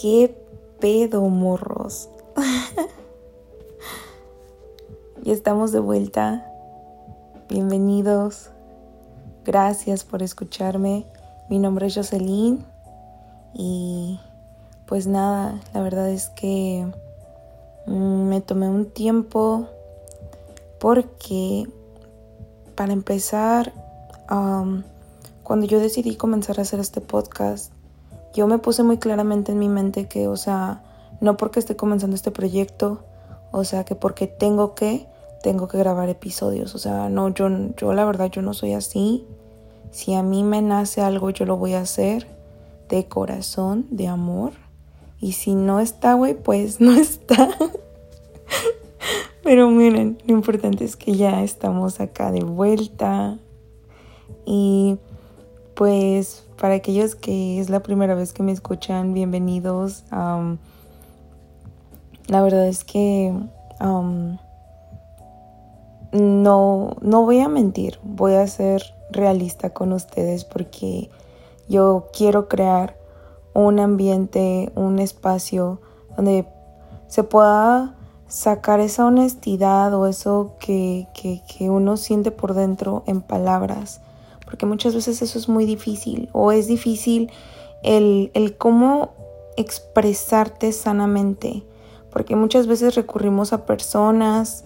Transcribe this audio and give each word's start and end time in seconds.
¿Qué 0.00 0.36
pedo, 0.78 1.22
morros? 1.22 2.10
y 5.24 5.30
estamos 5.30 5.72
de 5.72 5.80
vuelta. 5.80 6.46
Bienvenidos. 7.48 8.50
Gracias 9.46 10.04
por 10.04 10.22
escucharme. 10.22 11.06
Mi 11.48 11.58
nombre 11.58 11.86
es 11.86 11.94
Jocelyn 11.94 12.62
y 13.54 14.20
pues 14.86 15.06
nada, 15.06 15.58
la 15.72 15.80
verdad 15.80 16.10
es 16.10 16.28
que 16.28 16.86
mm, 17.86 18.28
me 18.28 18.42
tomé 18.42 18.68
un 18.68 18.84
tiempo 18.84 19.66
porque 20.78 21.66
para 22.74 22.92
empezar, 22.92 23.72
cuando 25.42 25.66
yo 25.66 25.80
decidí 25.80 26.16
comenzar 26.16 26.58
a 26.58 26.62
hacer 26.62 26.80
este 26.80 27.00
podcast, 27.00 27.72
yo 28.36 28.46
me 28.46 28.58
puse 28.58 28.82
muy 28.82 28.98
claramente 28.98 29.52
en 29.52 29.58
mi 29.58 29.68
mente 29.68 30.08
que, 30.08 30.28
o 30.28 30.36
sea, 30.36 30.82
no 31.22 31.38
porque 31.38 31.58
esté 31.58 31.74
comenzando 31.74 32.14
este 32.14 32.30
proyecto, 32.30 33.02
o 33.50 33.64
sea, 33.64 33.84
que 33.84 33.94
porque 33.94 34.26
tengo 34.26 34.74
que, 34.74 35.06
tengo 35.42 35.68
que 35.68 35.78
grabar 35.78 36.10
episodios. 36.10 36.74
O 36.74 36.78
sea, 36.78 37.08
no, 37.08 37.30
yo, 37.30 37.48
yo 37.78 37.94
la 37.94 38.04
verdad, 38.04 38.30
yo 38.30 38.42
no 38.42 38.52
soy 38.52 38.74
así. 38.74 39.26
Si 39.90 40.12
a 40.12 40.22
mí 40.22 40.42
me 40.42 40.60
nace 40.60 41.00
algo, 41.00 41.30
yo 41.30 41.46
lo 41.46 41.56
voy 41.56 41.72
a 41.72 41.80
hacer 41.80 42.26
de 42.90 43.06
corazón, 43.06 43.86
de 43.90 44.08
amor. 44.08 44.52
Y 45.18 45.32
si 45.32 45.54
no 45.54 45.80
está, 45.80 46.12
güey, 46.12 46.34
pues 46.34 46.78
no 46.80 46.92
está. 46.92 47.56
Pero 49.42 49.70
miren, 49.70 50.18
lo 50.26 50.34
importante 50.34 50.84
es 50.84 50.96
que 50.96 51.14
ya 51.16 51.42
estamos 51.42 52.00
acá 52.00 52.32
de 52.32 52.44
vuelta. 52.44 53.38
Y 54.44 54.98
pues 55.74 56.45
para 56.56 56.74
aquellos 56.74 57.14
que 57.14 57.60
es 57.60 57.70
la 57.70 57.80
primera 57.80 58.14
vez 58.14 58.32
que 58.32 58.42
me 58.42 58.52
escuchan, 58.52 59.12
bienvenidos. 59.12 60.04
la 60.10 62.42
verdad 62.42 62.66
es 62.66 62.84
que 62.84 63.32
no, 66.12 66.96
no 67.00 67.24
voy 67.24 67.40
a 67.40 67.48
mentir, 67.48 67.98
voy 68.02 68.34
a 68.34 68.46
ser 68.46 68.82
realista 69.10 69.70
con 69.70 69.92
ustedes 69.92 70.44
porque 70.44 71.10
yo 71.68 72.08
quiero 72.12 72.48
crear 72.48 72.96
un 73.54 73.78
ambiente, 73.78 74.72
un 74.74 74.98
espacio 74.98 75.80
donde 76.16 76.46
se 77.06 77.22
pueda 77.22 77.94
sacar 78.28 78.80
esa 78.80 79.06
honestidad 79.06 79.94
o 79.94 80.06
eso 80.06 80.54
que, 80.58 81.06
que, 81.14 81.42
que 81.46 81.70
uno 81.70 81.96
siente 81.96 82.30
por 82.30 82.54
dentro 82.54 83.04
en 83.06 83.20
palabras 83.20 84.00
porque 84.46 84.64
muchas 84.64 84.94
veces 84.94 85.20
eso 85.20 85.38
es 85.38 85.48
muy 85.48 85.66
difícil 85.66 86.30
o 86.32 86.52
es 86.52 86.66
difícil 86.66 87.30
el, 87.82 88.30
el 88.32 88.56
cómo 88.56 89.10
expresarte 89.56 90.72
sanamente, 90.72 91.64
porque 92.10 92.36
muchas 92.36 92.66
veces 92.66 92.94
recurrimos 92.94 93.52
a 93.52 93.66
personas 93.66 94.64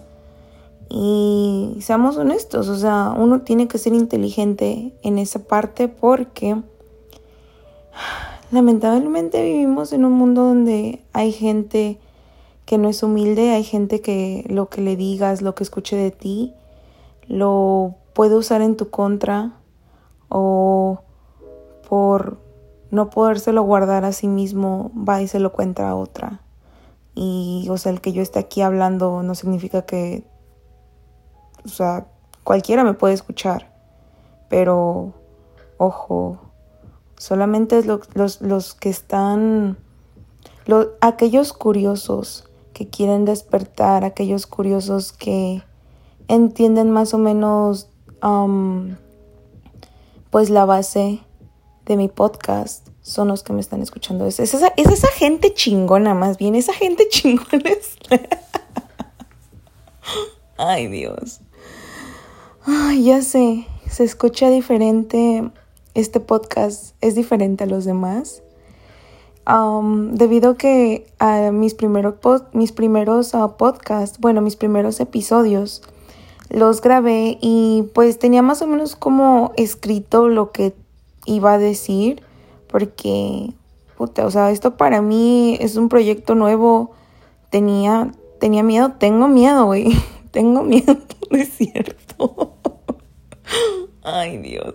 y 0.89 1.77
seamos 1.81 2.17
honestos, 2.17 2.67
o 2.67 2.77
sea, 2.77 3.13
uno 3.17 3.41
tiene 3.41 3.67
que 3.67 3.77
ser 3.77 3.93
inteligente 3.93 4.93
en 5.01 5.17
esa 5.17 5.39
parte 5.39 5.87
porque 5.87 6.61
lamentablemente 8.51 9.43
vivimos 9.43 9.93
en 9.93 10.05
un 10.05 10.13
mundo 10.13 10.43
donde 10.43 11.01
hay 11.13 11.31
gente 11.31 11.97
que 12.65 12.77
no 12.77 12.89
es 12.89 13.03
humilde, 13.03 13.51
hay 13.51 13.63
gente 13.63 14.01
que 14.01 14.45
lo 14.47 14.69
que 14.69 14.81
le 14.81 14.95
digas, 14.95 15.41
lo 15.41 15.55
que 15.55 15.63
escuche 15.63 15.95
de 15.95 16.11
ti, 16.11 16.53
lo 17.27 17.95
puede 18.13 18.35
usar 18.35 18.61
en 18.61 18.75
tu 18.75 18.89
contra 18.89 19.53
o 20.31 21.03
por 21.87 22.37
no 22.89 23.09
podérselo 23.09 23.63
guardar 23.63 24.05
a 24.05 24.13
sí 24.13 24.27
mismo, 24.27 24.91
va 24.95 25.21
y 25.21 25.27
se 25.27 25.39
lo 25.39 25.51
cuenta 25.51 25.89
a 25.89 25.95
otra. 25.95 26.41
Y, 27.13 27.67
o 27.69 27.77
sea, 27.77 27.91
el 27.91 28.01
que 28.01 28.13
yo 28.13 28.21
esté 28.21 28.39
aquí 28.39 28.61
hablando 28.61 29.23
no 29.23 29.35
significa 29.35 29.83
que, 29.83 30.23
o 31.65 31.69
sea, 31.69 32.07
cualquiera 32.43 32.83
me 32.83 32.93
puede 32.93 33.13
escuchar, 33.13 33.73
pero, 34.49 35.13
ojo, 35.77 36.39
solamente 37.17 37.77
es 37.77 37.85
los, 37.85 38.41
los 38.41 38.73
que 38.73 38.89
están, 38.89 39.77
los, 40.65 40.89
aquellos 41.01 41.53
curiosos 41.53 42.49
que 42.73 42.89
quieren 42.89 43.25
despertar, 43.25 44.05
aquellos 44.05 44.47
curiosos 44.47 45.11
que 45.11 45.61
entienden 46.27 46.91
más 46.91 47.13
o 47.13 47.17
menos 47.17 47.89
um, 48.23 48.95
pues 50.31 50.49
la 50.49 50.65
base 50.65 51.19
de 51.85 51.97
mi 51.97 52.07
podcast 52.07 52.87
son 53.01 53.27
los 53.27 53.43
que 53.43 53.53
me 53.53 53.59
están 53.59 53.81
escuchando. 53.81 54.25
Es, 54.25 54.39
esa, 54.39 54.73
es 54.77 55.03
gente 55.15 55.53
chingona, 55.53 56.13
más 56.13 56.37
bien, 56.37 56.55
esa 56.55 56.73
gente 56.73 57.07
chingona. 57.09 57.71
Ay, 60.57 60.87
Dios. 60.87 61.41
Ay, 62.65 63.03
ya 63.03 63.21
sé, 63.21 63.67
se 63.89 64.03
escucha 64.03 64.49
diferente. 64.49 65.51
Este 65.93 66.21
podcast 66.21 66.95
es 67.01 67.15
diferente 67.15 67.65
a 67.65 67.67
los 67.67 67.83
demás. 67.83 68.41
Um, 69.45 70.13
debido 70.13 70.51
a 70.51 70.57
que 70.57 71.07
a 71.19 71.51
mis, 71.51 71.73
primeros 71.73 72.15
mis 72.53 72.71
primeros 72.71 73.33
uh, 73.33 73.57
podcasts, 73.57 74.19
bueno, 74.19 74.39
mis 74.39 74.55
primeros 74.55 74.99
episodios, 75.01 75.81
los 76.51 76.81
grabé 76.81 77.37
y 77.41 77.85
pues 77.93 78.19
tenía 78.19 78.41
más 78.41 78.61
o 78.61 78.67
menos 78.67 78.95
como 78.95 79.53
escrito 79.55 80.27
lo 80.27 80.51
que 80.51 80.73
iba 81.25 81.53
a 81.53 81.57
decir 81.57 82.21
porque 82.67 83.53
puta, 83.97 84.25
o 84.25 84.31
sea, 84.31 84.51
esto 84.51 84.77
para 84.77 85.01
mí 85.01 85.57
es 85.61 85.75
un 85.75 85.87
proyecto 85.87 86.35
nuevo. 86.35 86.91
Tenía 87.49 88.11
tenía 88.39 88.63
miedo, 88.63 88.93
tengo 88.97 89.27
miedo, 89.27 89.65
güey. 89.65 89.93
tengo 90.31 90.63
miedo, 90.63 90.97
es 91.31 91.49
cierto. 91.49 92.55
Ay, 94.03 94.37
Dios. 94.37 94.73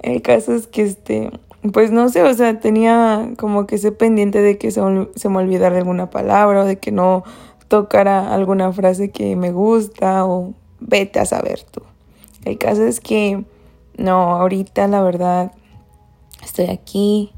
El 0.00 0.22
caso 0.22 0.54
es 0.54 0.66
que 0.66 0.82
este 0.82 1.30
pues 1.72 1.90
no 1.90 2.08
sé, 2.10 2.22
o 2.22 2.32
sea, 2.34 2.60
tenía 2.60 3.30
como 3.38 3.66
que 3.66 3.74
ese 3.74 3.90
pendiente 3.90 4.40
de 4.40 4.56
que 4.56 4.70
se, 4.70 4.80
se 5.16 5.28
me 5.28 5.38
olvidara 5.38 5.76
alguna 5.78 6.10
palabra 6.10 6.62
o 6.62 6.64
de 6.64 6.78
que 6.78 6.92
no 6.92 7.24
tocara 7.66 8.32
alguna 8.32 8.72
frase 8.72 9.10
que 9.10 9.34
me 9.34 9.50
gusta 9.50 10.24
o 10.24 10.54
vete 10.80 11.20
a 11.20 11.26
saber 11.26 11.62
tú. 11.62 11.82
El 12.44 12.58
caso 12.58 12.84
es 12.84 13.00
que 13.00 13.44
no, 13.96 14.36
ahorita 14.36 14.86
la 14.88 15.02
verdad 15.02 15.52
estoy 16.42 16.66
aquí, 16.66 17.32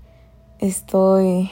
estoy... 0.58 1.50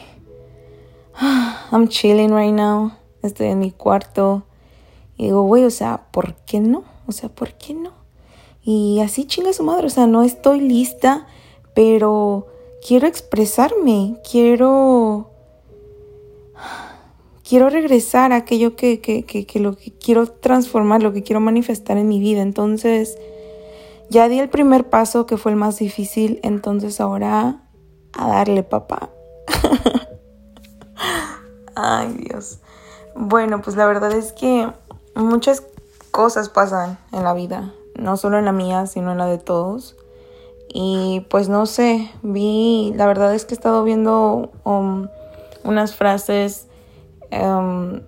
I'm 1.73 1.89
chilling 1.89 2.35
right 2.35 2.53
now, 2.53 2.93
estoy 3.23 3.49
en 3.49 3.59
mi 3.59 3.71
cuarto 3.71 4.45
y 5.17 5.25
digo, 5.25 5.43
güey, 5.43 5.65
o 5.65 5.71
sea, 5.71 6.09
¿por 6.11 6.35
qué 6.45 6.61
no? 6.61 6.85
O 7.07 7.13
sea, 7.13 7.29
¿por 7.29 7.55
qué 7.55 7.75
no? 7.75 7.93
Y 8.63 9.01
así 9.01 9.25
chinga 9.25 9.53
su 9.53 9.63
madre, 9.63 9.87
o 9.87 9.91
sea, 9.91 10.07
no 10.07 10.23
estoy 10.23 10.61
lista, 10.61 11.27
pero 11.75 12.49
quiero 12.87 13.07
expresarme, 13.07 14.17
quiero 14.29 15.31
quiero 17.47 17.71
regresar 17.71 18.33
a 18.33 18.37
aquello 18.37 18.75
que, 18.75 19.01
que, 19.01 19.25
que, 19.25 19.47
que, 19.47 19.61
lo 19.61 19.77
que 19.77 19.93
quiero 19.93 20.27
transformar, 20.27 21.03
lo 21.03 21.13
que 21.13 21.23
quiero 21.23 21.41
manifestar 21.41 21.97
en 21.97 22.09
mi 22.09 22.19
vida. 22.19 22.43
Entonces, 22.43 23.17
ya 24.11 24.29
di 24.29 24.41
el 24.41 24.49
primer 24.49 24.91
paso 24.91 25.27
que 25.27 25.37
fue 25.37 25.53
el 25.53 25.57
más 25.57 25.79
difícil, 25.79 26.41
entonces 26.43 27.01
ahora 27.01 27.63
a 28.19 28.29
darle 28.29 28.63
papá. 28.63 29.11
Ay 31.75 32.13
Dios. 32.15 32.59
Bueno, 33.15 33.63
pues 33.63 33.77
la 33.77 33.87
verdad 33.87 34.13
es 34.13 34.33
que 34.33 34.69
muchas 35.15 35.63
cosas 36.11 36.49
pasan 36.49 36.99
en 37.13 37.23
la 37.23 37.33
vida, 37.33 37.73
no 37.95 38.17
solo 38.17 38.39
en 38.39 38.45
la 38.45 38.53
mía, 38.53 38.87
sino 38.87 39.13
en 39.13 39.19
la 39.19 39.27
de 39.27 39.39
todos. 39.39 39.97
Y 40.69 41.25
pues 41.31 41.49
no 41.49 41.67
sé, 41.67 42.11
vi, 42.23 42.93
la 42.97 43.07
verdad 43.07 43.35
es 43.35 43.45
que 43.45 43.55
he 43.55 43.57
estado 43.57 43.85
viendo 43.85 44.51
um, 44.65 45.07
unas 45.65 45.95
frases 45.95 46.66
Em, 47.31 48.03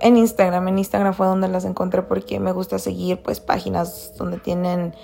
en 0.00 0.16
Instagram. 0.16 0.68
En 0.68 0.78
Instagram 0.78 1.14
fue 1.14 1.26
donde 1.26 1.48
las 1.48 1.64
encontré 1.64 2.02
porque 2.02 2.40
me 2.40 2.52
gusta 2.52 2.78
seguir 2.78 3.22
pues 3.22 3.40
páginas 3.40 4.14
donde 4.18 4.38
tienen 4.38 4.94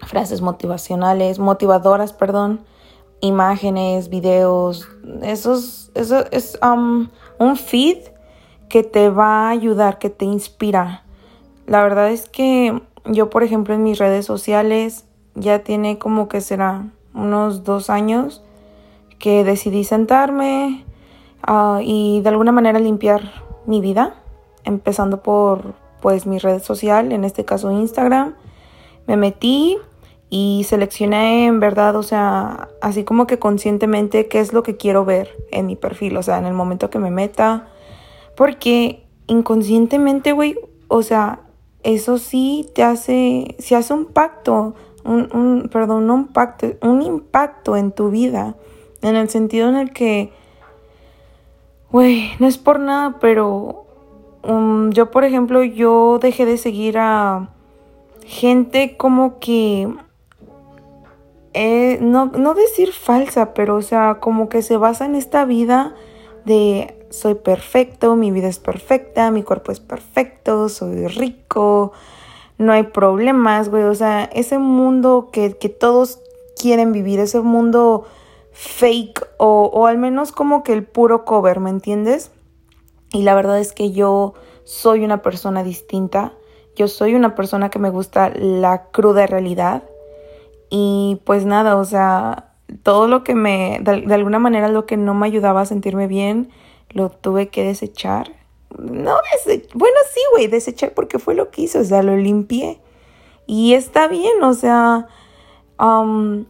frases 0.00 0.42
motivacionales, 0.42 1.38
motivadoras, 1.38 2.12
perdón, 2.12 2.60
imágenes, 3.20 4.10
videos. 4.10 4.86
Eso 5.22 5.54
es, 5.54 5.90
eso 5.94 6.24
es 6.30 6.58
un 6.60 7.56
feed 7.56 7.98
que 8.68 8.82
te 8.82 9.08
va 9.08 9.46
a 9.46 9.50
ayudar, 9.50 9.98
que 9.98 10.10
te 10.10 10.24
inspira. 10.24 11.04
La 11.66 11.82
verdad 11.82 12.10
es 12.10 12.28
que 12.28 12.82
yo, 13.06 13.30
por 13.30 13.42
ejemplo, 13.42 13.74
en 13.74 13.82
mis 13.82 13.98
redes 13.98 14.26
sociales 14.26 15.06
ya 15.34 15.60
tiene 15.60 15.98
como 15.98 16.28
que 16.28 16.40
será 16.40 16.90
unos 17.14 17.64
dos 17.64 17.88
años 17.88 18.42
que 19.18 19.44
decidí 19.44 19.84
sentarme, 19.84 20.84
Ah, 21.46 21.80
y 21.82 22.22
de 22.22 22.28
alguna 22.30 22.52
manera 22.52 22.78
limpiar 22.78 23.22
mi 23.66 23.80
vida, 23.80 24.14
empezando 24.64 25.22
por 25.22 25.74
pues 26.00 26.26
mi 26.26 26.38
red 26.38 26.62
social, 26.62 27.12
en 27.12 27.24
este 27.24 27.44
caso 27.44 27.70
Instagram. 27.70 28.34
Me 29.06 29.16
metí 29.16 29.76
y 30.30 30.64
seleccioné 30.66 31.46
en 31.46 31.60
verdad, 31.60 31.96
o 31.96 32.02
sea, 32.02 32.68
así 32.80 33.04
como 33.04 33.26
que 33.26 33.38
conscientemente 33.38 34.26
qué 34.26 34.40
es 34.40 34.52
lo 34.52 34.62
que 34.62 34.76
quiero 34.76 35.04
ver 35.04 35.30
en 35.50 35.66
mi 35.66 35.76
perfil, 35.76 36.16
o 36.16 36.22
sea, 36.22 36.38
en 36.38 36.46
el 36.46 36.54
momento 36.54 36.88
que 36.90 36.98
me 36.98 37.10
meta, 37.10 37.68
porque 38.36 39.06
inconscientemente, 39.26 40.32
güey, 40.32 40.58
o 40.88 41.02
sea, 41.02 41.40
eso 41.82 42.18
sí 42.18 42.70
te 42.74 42.82
hace, 42.82 43.54
se 43.58 43.76
hace 43.76 43.92
un 43.92 44.06
pacto, 44.06 44.74
un, 45.04 45.28
un, 45.34 45.68
perdón, 45.70 46.06
no 46.06 46.14
un 46.14 46.28
pacto, 46.28 46.68
un 46.80 47.02
impacto 47.02 47.76
en 47.76 47.92
tu 47.92 48.10
vida, 48.10 48.56
en 49.02 49.16
el 49.16 49.28
sentido 49.28 49.68
en 49.68 49.76
el 49.76 49.92
que, 49.92 50.32
güey, 51.94 52.32
no 52.40 52.48
es 52.48 52.58
por 52.58 52.80
nada, 52.80 53.18
pero 53.20 53.86
um, 54.42 54.90
yo, 54.90 55.12
por 55.12 55.22
ejemplo, 55.22 55.62
yo 55.62 56.18
dejé 56.20 56.44
de 56.44 56.58
seguir 56.58 56.98
a 56.98 57.50
gente 58.26 58.96
como 58.96 59.38
que 59.38 59.86
eh, 61.52 61.98
no, 62.00 62.26
no 62.26 62.54
decir 62.54 62.90
falsa, 62.90 63.54
pero 63.54 63.76
o 63.76 63.82
sea, 63.82 64.18
como 64.18 64.48
que 64.48 64.62
se 64.62 64.76
basa 64.76 65.04
en 65.04 65.14
esta 65.14 65.44
vida 65.44 65.94
de 66.44 67.06
soy 67.10 67.36
perfecto, 67.36 68.16
mi 68.16 68.32
vida 68.32 68.48
es 68.48 68.58
perfecta, 68.58 69.30
mi 69.30 69.44
cuerpo 69.44 69.70
es 69.70 69.78
perfecto, 69.78 70.68
soy 70.68 71.06
rico, 71.06 71.92
no 72.58 72.72
hay 72.72 72.82
problemas, 72.82 73.68
güey. 73.68 73.84
O 73.84 73.94
sea, 73.94 74.24
ese 74.24 74.58
mundo 74.58 75.28
que, 75.32 75.56
que 75.58 75.68
todos 75.68 76.18
quieren 76.60 76.90
vivir, 76.90 77.20
ese 77.20 77.38
mundo 77.38 78.04
fake 78.54 79.26
o, 79.36 79.70
o 79.72 79.86
al 79.86 79.98
menos 79.98 80.32
como 80.32 80.62
que 80.62 80.72
el 80.72 80.84
puro 80.84 81.26
cover, 81.26 81.60
¿me 81.60 81.68
entiendes? 81.68 82.30
Y 83.12 83.22
la 83.22 83.34
verdad 83.34 83.60
es 83.60 83.72
que 83.72 83.92
yo 83.92 84.34
soy 84.64 85.04
una 85.04 85.22
persona 85.22 85.62
distinta. 85.62 86.32
Yo 86.74 86.88
soy 86.88 87.14
una 87.14 87.34
persona 87.34 87.70
que 87.70 87.78
me 87.78 87.90
gusta 87.90 88.30
la 88.30 88.86
cruda 88.90 89.26
realidad. 89.26 89.84
Y 90.70 91.20
pues 91.24 91.44
nada, 91.44 91.76
o 91.76 91.84
sea, 91.84 92.54
todo 92.82 93.06
lo 93.06 93.22
que 93.22 93.34
me, 93.34 93.78
de, 93.82 94.12
alguna 94.12 94.38
manera 94.38 94.68
lo 94.68 94.86
que 94.86 94.96
no 94.96 95.14
me 95.14 95.26
ayudaba 95.26 95.60
a 95.60 95.66
sentirme 95.66 96.08
bien, 96.08 96.50
lo 96.90 97.10
tuve 97.10 97.48
que 97.48 97.62
desechar. 97.62 98.32
No, 98.76 99.14
bueno, 99.74 99.96
sí, 100.12 100.20
güey, 100.32 100.48
desechar 100.48 100.92
porque 100.94 101.20
fue 101.20 101.34
lo 101.36 101.50
que 101.50 101.62
hice, 101.62 101.78
o 101.78 101.84
sea, 101.84 102.02
lo 102.02 102.16
limpié. 102.16 102.80
Y 103.46 103.74
está 103.74 104.08
bien, 104.08 104.42
o 104.42 104.54
sea, 104.54 105.06
um, 105.78 106.46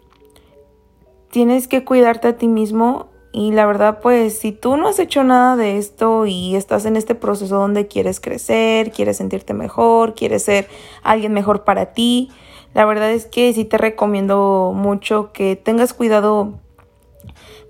tienes 1.34 1.66
que 1.66 1.84
cuidarte 1.84 2.28
a 2.28 2.36
ti 2.36 2.46
mismo. 2.46 3.08
Y 3.32 3.50
la 3.50 3.66
verdad, 3.66 3.98
pues, 4.00 4.38
si 4.38 4.52
tú 4.52 4.76
no 4.76 4.86
has 4.86 5.00
hecho 5.00 5.24
nada 5.24 5.56
de 5.56 5.78
esto 5.78 6.26
y 6.26 6.54
estás 6.54 6.86
en 6.86 6.96
este 6.96 7.16
proceso 7.16 7.56
donde 7.56 7.88
quieres 7.88 8.20
crecer, 8.20 8.92
quieres 8.92 9.16
sentirte 9.16 9.52
mejor, 9.52 10.14
quieres 10.14 10.44
ser 10.44 10.68
alguien 11.02 11.32
mejor 11.32 11.64
para 11.64 11.86
ti, 11.86 12.30
la 12.72 12.84
verdad 12.84 13.10
es 13.10 13.26
que 13.26 13.52
sí 13.52 13.64
te 13.64 13.78
recomiendo 13.78 14.72
mucho 14.76 15.32
que 15.32 15.56
tengas 15.56 15.92
cuidado 15.92 16.60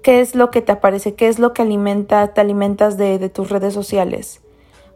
qué 0.03 0.21
es 0.21 0.35
lo 0.35 0.51
que 0.51 0.61
te 0.61 0.73
aparece, 0.73 1.15
qué 1.15 1.29
es 1.29 1.39
lo 1.39 1.55
que 1.55 1.63
alimenta, 1.63 2.35
te 2.35 2.43
alimentas 2.43 2.99
de, 2.99 3.31
tus 3.31 3.49
redes 3.49 3.73
sociales. 3.73 4.43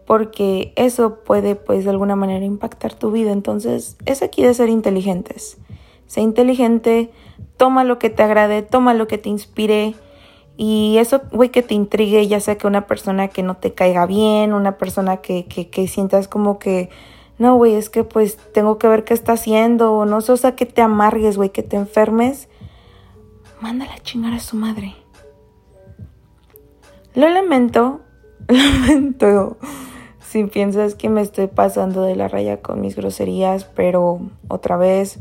Porque 0.06 0.75
eso 0.76 1.20
puede, 1.25 1.55
pues, 1.55 1.85
de 1.85 1.91
alguna 1.91 2.17
manera 2.17 2.44
impactar 2.44 2.93
tu 2.93 3.12
vida. 3.12 3.32
Entonces, 3.32 3.97
es 4.05 4.20
aquí 4.20 4.43
de 4.43 4.53
ser 4.53 4.69
inteligentes. 4.69 5.56
Sé 6.06 6.20
inteligente, 6.20 7.11
toma 7.58 7.84
lo 7.84 7.99
que 7.99 8.08
te 8.08 8.22
agrade, 8.22 8.62
toma 8.62 8.94
lo 8.94 9.06
que 9.06 9.19
te 9.19 9.28
inspire. 9.28 9.94
Y 10.56 10.96
eso, 10.99 11.20
güey, 11.31 11.50
que 11.50 11.62
te 11.62 11.75
intrigue, 11.75 12.26
ya 12.26 12.40
sea 12.40 12.56
que 12.56 12.66
una 12.66 12.87
persona 12.87 13.28
que 13.28 13.43
no 13.43 13.56
te 13.56 13.75
caiga 13.75 14.06
bien, 14.06 14.55
una 14.55 14.78
persona 14.78 15.19
que, 15.19 15.44
que, 15.44 15.69
que 15.69 15.87
sientas 15.87 16.26
como 16.26 16.58
que 16.58 16.88
no, 17.38 17.55
güey, 17.55 17.75
es 17.75 17.90
que 17.90 18.02
pues 18.02 18.37
tengo 18.52 18.78
que 18.78 18.88
ver 18.88 19.05
qué 19.05 19.14
está 19.14 19.34
haciendo, 19.34 20.05
no 20.05 20.20
sé, 20.20 20.32
o 20.32 20.37
sea, 20.37 20.56
que 20.56 20.66
te 20.66 20.82
amargues, 20.82 21.37
güey, 21.37 21.50
que 21.50 21.62
te 21.62 21.76
enfermes, 21.76 22.49
mándala 23.60 23.94
a 23.94 23.99
chingar 23.99 24.32
a 24.32 24.40
su 24.40 24.56
madre. 24.56 24.96
Lo 27.14 27.28
lamento, 27.28 28.00
lamento 28.49 29.56
si 30.28 30.44
piensas 30.44 30.94
que 30.94 31.08
me 31.08 31.22
estoy 31.22 31.46
pasando 31.46 32.02
de 32.02 32.14
la 32.14 32.28
raya 32.28 32.60
con 32.60 32.82
mis 32.82 32.96
groserías, 32.96 33.64
pero 33.64 34.20
otra 34.49 34.76
vez, 34.76 35.20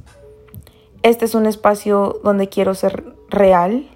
este 1.03 1.25
es 1.25 1.35
un 1.35 1.45
espacio 1.45 2.19
donde 2.23 2.49
quiero 2.49 2.73
ser 2.75 3.15
real. 3.29 3.89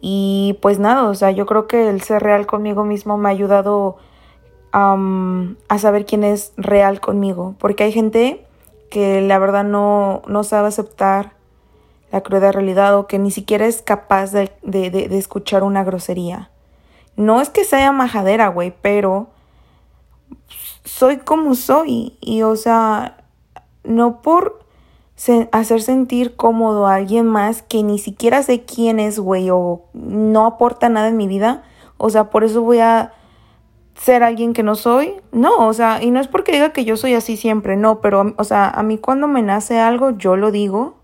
Y 0.00 0.58
pues 0.60 0.78
nada, 0.78 1.08
o 1.08 1.14
sea, 1.14 1.30
yo 1.30 1.46
creo 1.46 1.66
que 1.66 1.88
el 1.88 2.02
ser 2.02 2.22
real 2.22 2.46
conmigo 2.46 2.84
mismo 2.84 3.16
me 3.18 3.28
ha 3.28 3.32
ayudado 3.32 3.96
a 4.72 5.78
saber 5.78 6.06
quién 6.06 6.24
es 6.24 6.52
real 6.56 7.00
conmigo. 7.00 7.54
Porque 7.58 7.84
hay 7.84 7.92
gente 7.92 8.44
que 8.90 9.20
la 9.20 9.38
verdad 9.38 9.64
no, 9.64 10.22
no 10.26 10.44
sabe 10.44 10.68
aceptar 10.68 11.34
la 12.10 12.22
cruda 12.22 12.52
realidad 12.52 12.96
o 12.98 13.06
que 13.06 13.18
ni 13.18 13.30
siquiera 13.30 13.66
es 13.66 13.80
capaz 13.80 14.32
de, 14.32 14.52
de, 14.62 14.90
de, 14.90 15.18
escuchar 15.18 15.62
una 15.62 15.82
grosería. 15.82 16.50
No 17.16 17.40
es 17.40 17.48
que 17.48 17.64
sea 17.64 17.92
majadera, 17.92 18.48
güey, 18.48 18.74
pero 18.82 19.28
soy 20.84 21.18
como 21.18 21.54
soy. 21.54 22.18
Y 22.20 22.42
o 22.42 22.56
sea, 22.56 23.24
no 23.84 24.20
por 24.20 24.61
hacer 25.52 25.82
sentir 25.82 26.36
cómodo 26.36 26.86
a 26.86 26.96
alguien 26.96 27.26
más 27.26 27.62
que 27.62 27.82
ni 27.82 27.98
siquiera 27.98 28.42
sé 28.42 28.64
quién 28.64 28.98
es, 28.98 29.18
güey, 29.18 29.50
o 29.50 29.84
no 29.92 30.46
aporta 30.46 30.88
nada 30.88 31.08
en 31.08 31.16
mi 31.16 31.28
vida. 31.28 31.62
O 31.96 32.10
sea, 32.10 32.30
por 32.30 32.44
eso 32.44 32.62
voy 32.62 32.80
a 32.80 33.12
ser 33.94 34.22
alguien 34.22 34.52
que 34.52 34.62
no 34.62 34.74
soy. 34.74 35.20
No, 35.30 35.66
o 35.68 35.72
sea, 35.72 36.02
y 36.02 36.10
no 36.10 36.20
es 36.20 36.28
porque 36.28 36.52
diga 36.52 36.72
que 36.72 36.84
yo 36.84 36.96
soy 36.96 37.14
así 37.14 37.36
siempre, 37.36 37.76
no, 37.76 38.00
pero, 38.00 38.34
o 38.36 38.44
sea, 38.44 38.68
a 38.68 38.82
mí 38.82 38.98
cuando 38.98 39.28
me 39.28 39.42
nace 39.42 39.78
algo, 39.78 40.10
yo 40.10 40.36
lo 40.36 40.50
digo. 40.50 40.96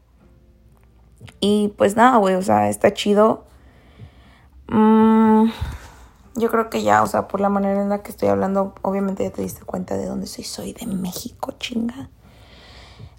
Y 1.40 1.72
pues 1.76 1.94
nada, 1.96 2.16
güey, 2.16 2.34
o 2.34 2.42
sea, 2.42 2.68
está 2.68 2.92
chido. 2.92 3.44
Mm, 4.68 5.50
yo 6.34 6.50
creo 6.50 6.70
que 6.70 6.82
ya, 6.82 7.02
o 7.02 7.06
sea, 7.06 7.28
por 7.28 7.40
la 7.40 7.48
manera 7.48 7.80
en 7.80 7.88
la 7.88 8.02
que 8.02 8.10
estoy 8.10 8.28
hablando, 8.28 8.74
obviamente 8.82 9.22
ya 9.22 9.30
te 9.30 9.42
diste 9.42 9.64
cuenta 9.64 9.96
de 9.96 10.06
dónde 10.06 10.26
soy. 10.26 10.44
Soy 10.44 10.72
de 10.72 10.86
México, 10.86 11.52
chinga. 11.58 12.10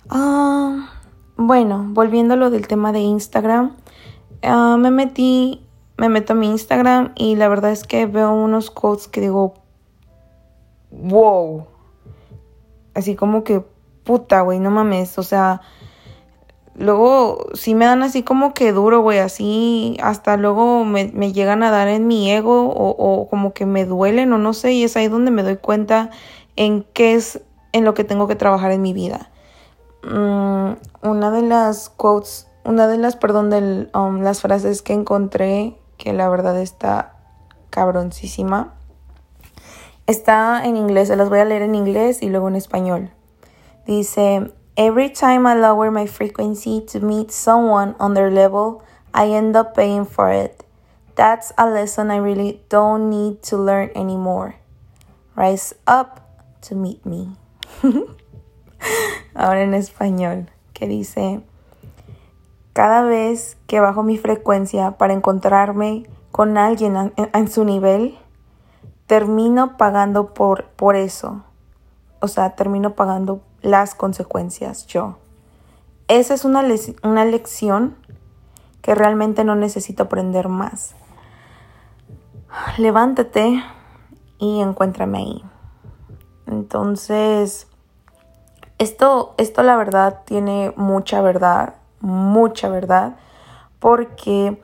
Ah, 0.09 0.89
bueno, 1.38 1.85
volviendo 1.89 2.33
a 2.33 2.38
lo 2.38 2.50
del 2.50 2.67
tema 2.67 2.91
de 2.91 3.00
Instagram, 3.00 3.75
ah, 4.44 4.77
me 4.79 4.91
metí 4.91 5.65
me 6.00 6.07
meto 6.07 6.31
a 6.31 6.35
mi 6.35 6.47
Instagram 6.47 7.11
y 7.15 7.35
la 7.35 7.50
verdad 7.50 7.71
es 7.71 7.83
que 7.83 8.06
veo 8.06 8.31
unos 8.31 8.71
quotes 8.71 9.09
que 9.09 9.19
digo, 9.19 9.56
wow. 10.91 11.65
Así 12.94 13.15
como 13.15 13.44
que, 13.44 13.63
puta, 14.06 14.41
güey, 14.41 14.59
no 14.59 14.71
mames. 14.71 15.19
O 15.19 15.23
sea, 15.23 15.61
luego 16.75 17.50
sí 17.53 17.75
me 17.75 17.83
dan 17.83 18.01
así 18.01 18.23
como 18.23 18.53
que 18.53 18.71
duro, 18.71 19.01
güey. 19.01 19.19
Así 19.19 19.97
hasta 20.01 20.38
luego 20.38 20.85
me, 20.85 21.33
llegan 21.33 21.63
a 21.63 21.69
dar 21.69 21.89
en 21.89 22.07
mi 22.07 22.31
ego 22.31 22.69
o, 22.69 22.89
o, 22.97 23.28
como 23.30 23.54
que 23.54 23.66
me 23.66 23.85
duelen 23.85 24.31
o 24.31 24.37
no 24.37 24.54
sé. 24.54 24.71
Y 24.71 24.85
es 24.85 24.95
ahí 24.95 25.09
donde 25.09 25.31
me 25.31 25.44
doy 25.44 25.57
cuenta 25.57 26.11
en 26.56 26.83
qué 26.94 27.16
es 27.16 27.42
en 27.73 27.83
lo 27.83 27.94
que 27.94 28.06
tengo 28.06 28.25
que 28.28 28.35
trabajar 28.35 28.71
en 28.71 28.81
mi 28.81 28.94
vida. 28.94 29.31
Mm, 30.03 30.73
una 31.03 31.31
de 31.31 31.41
las 31.41 31.89
quotes, 31.89 32.47
una 32.63 32.87
de 32.87 32.97
las, 32.97 33.15
perdón, 33.15 33.49
de 33.49 33.89
um, 33.94 34.21
las 34.21 34.41
frases 34.41 34.81
que 34.81 34.94
encontré 34.94 35.77
que 35.97 36.13
la 36.13 36.29
verdad 36.29 36.57
está 36.59 37.15
cabroncísima 37.69 38.73
Está 40.09 40.65
en 40.65 40.75
inglés, 40.75 41.09
se 41.09 41.15
las 41.15 41.29
voy 41.29 41.37
a 41.37 41.45
leer 41.45 41.61
en 41.61 41.75
inglés 41.75 42.23
y 42.23 42.29
luego 42.29 42.47
en 42.47 42.56
español. 42.56 43.11
Dice, 43.85 44.51
Every 44.75 45.13
time 45.13 45.47
I 45.47 45.53
lower 45.53 45.91
my 45.91 46.07
frequency 46.07 46.83
to 46.91 46.99
meet 46.99 47.29
someone 47.29 47.95
on 47.99 48.15
their 48.15 48.31
level, 48.31 48.81
I 49.13 49.29
end 49.35 49.56
up 49.56 49.75
paying 49.75 50.07
for 50.07 50.31
it. 50.33 50.63
That's 51.13 51.53
a 51.59 51.69
lesson 51.69 52.09
I 52.09 52.18
really 52.18 52.59
don't 52.69 53.11
need 53.11 53.44
to 53.49 53.57
learn 53.57 53.91
anymore. 53.94 54.56
Rise 55.35 55.75
up 55.85 56.21
to 56.61 56.73
meet 56.73 57.06
me. 57.06 57.35
Ahora 59.33 59.62
en 59.62 59.74
español, 59.74 60.50
que 60.74 60.88
dice, 60.88 61.42
cada 62.74 63.04
vez 63.04 63.57
que 63.68 63.80
bajo 63.80 64.04
mi 64.04 64.18
frecuencia 64.18 64.92
para 64.92 65.14
encontrarme 65.14 66.07
con 66.31 66.57
alguien 66.57 67.14
en, 67.16 67.48
su 67.50 67.66
nivel, 67.66 68.18
termino 69.07 69.78
pagando 69.78 70.33
por, 70.33 70.66
por 70.71 70.95
eso. 70.95 71.44
O 72.21 72.28
sea, 72.28 72.56
termino 72.56 72.95
pagando 72.95 73.42
las 73.62 73.95
consecuencias 73.95 74.88
yo. 74.88 75.18
Esa 76.07 76.33
es 76.33 76.45
una, 76.45 76.64
una 77.04 77.26
lección 77.26 77.95
que 78.81 78.95
realmente 78.95 79.44
no 79.44 79.56
necesito 79.56 80.04
aprender 80.04 80.48
más. 80.48 80.95
Levántate 82.78 83.64
y 84.40 84.62
encuéntrame 84.62 85.18
ahí. 85.19 85.44
Entonces, 86.48 87.68
esto, 88.80 89.36
esto 89.38 89.62
la 89.62 89.78
verdad 89.78 90.21
tiene 90.26 90.74
mucha 90.76 91.21
verdad, 91.21 91.76
mucha 92.02 92.69
verdad, 92.69 93.16
porque 93.80 94.57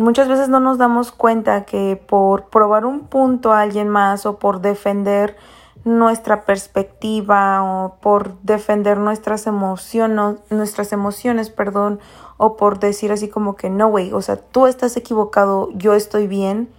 Muchas 0.00 0.28
veces 0.28 0.48
no 0.48 0.60
nos 0.60 0.78
damos 0.78 1.12
cuenta 1.12 1.66
que 1.66 1.94
por 1.94 2.46
probar 2.46 2.86
un 2.86 3.00
punto 3.00 3.52
a 3.52 3.60
alguien 3.60 3.90
más 3.90 4.24
o 4.24 4.38
por 4.38 4.62
defender 4.62 5.36
nuestra 5.84 6.46
perspectiva 6.46 7.62
o 7.62 7.96
por 8.00 8.38
defender 8.40 8.96
nuestras 8.96 9.46
emociones, 9.46 10.38
nuestras 10.48 10.94
emociones, 10.94 11.50
perdón, 11.50 12.00
o 12.38 12.56
por 12.56 12.78
decir 12.78 13.12
así 13.12 13.28
como 13.28 13.56
que 13.56 13.68
no, 13.68 13.88
güey, 13.88 14.10
o 14.14 14.22
sea, 14.22 14.36
tú 14.36 14.66
estás 14.66 14.96
equivocado, 14.96 15.68
yo 15.74 15.92
estoy 15.92 16.26
bien. 16.26 16.70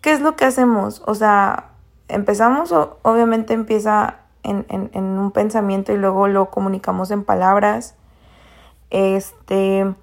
¿Qué 0.00 0.12
es 0.12 0.22
lo 0.22 0.34
que 0.34 0.46
hacemos? 0.46 1.02
O 1.04 1.14
sea, 1.14 1.72
empezamos, 2.08 2.72
obviamente 3.02 3.52
empieza 3.52 4.21
en, 4.42 4.66
en 4.68 5.04
un 5.18 5.30
pensamiento 5.30 5.92
y 5.92 5.96
luego 5.96 6.28
lo 6.28 6.50
comunicamos 6.50 7.10
en 7.10 7.24
palabras. 7.24 7.96
Este, 8.90 9.94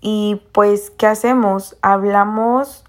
y 0.00 0.42
pues, 0.52 0.90
¿qué 0.90 1.06
hacemos? 1.06 1.76
Hablamos 1.82 2.84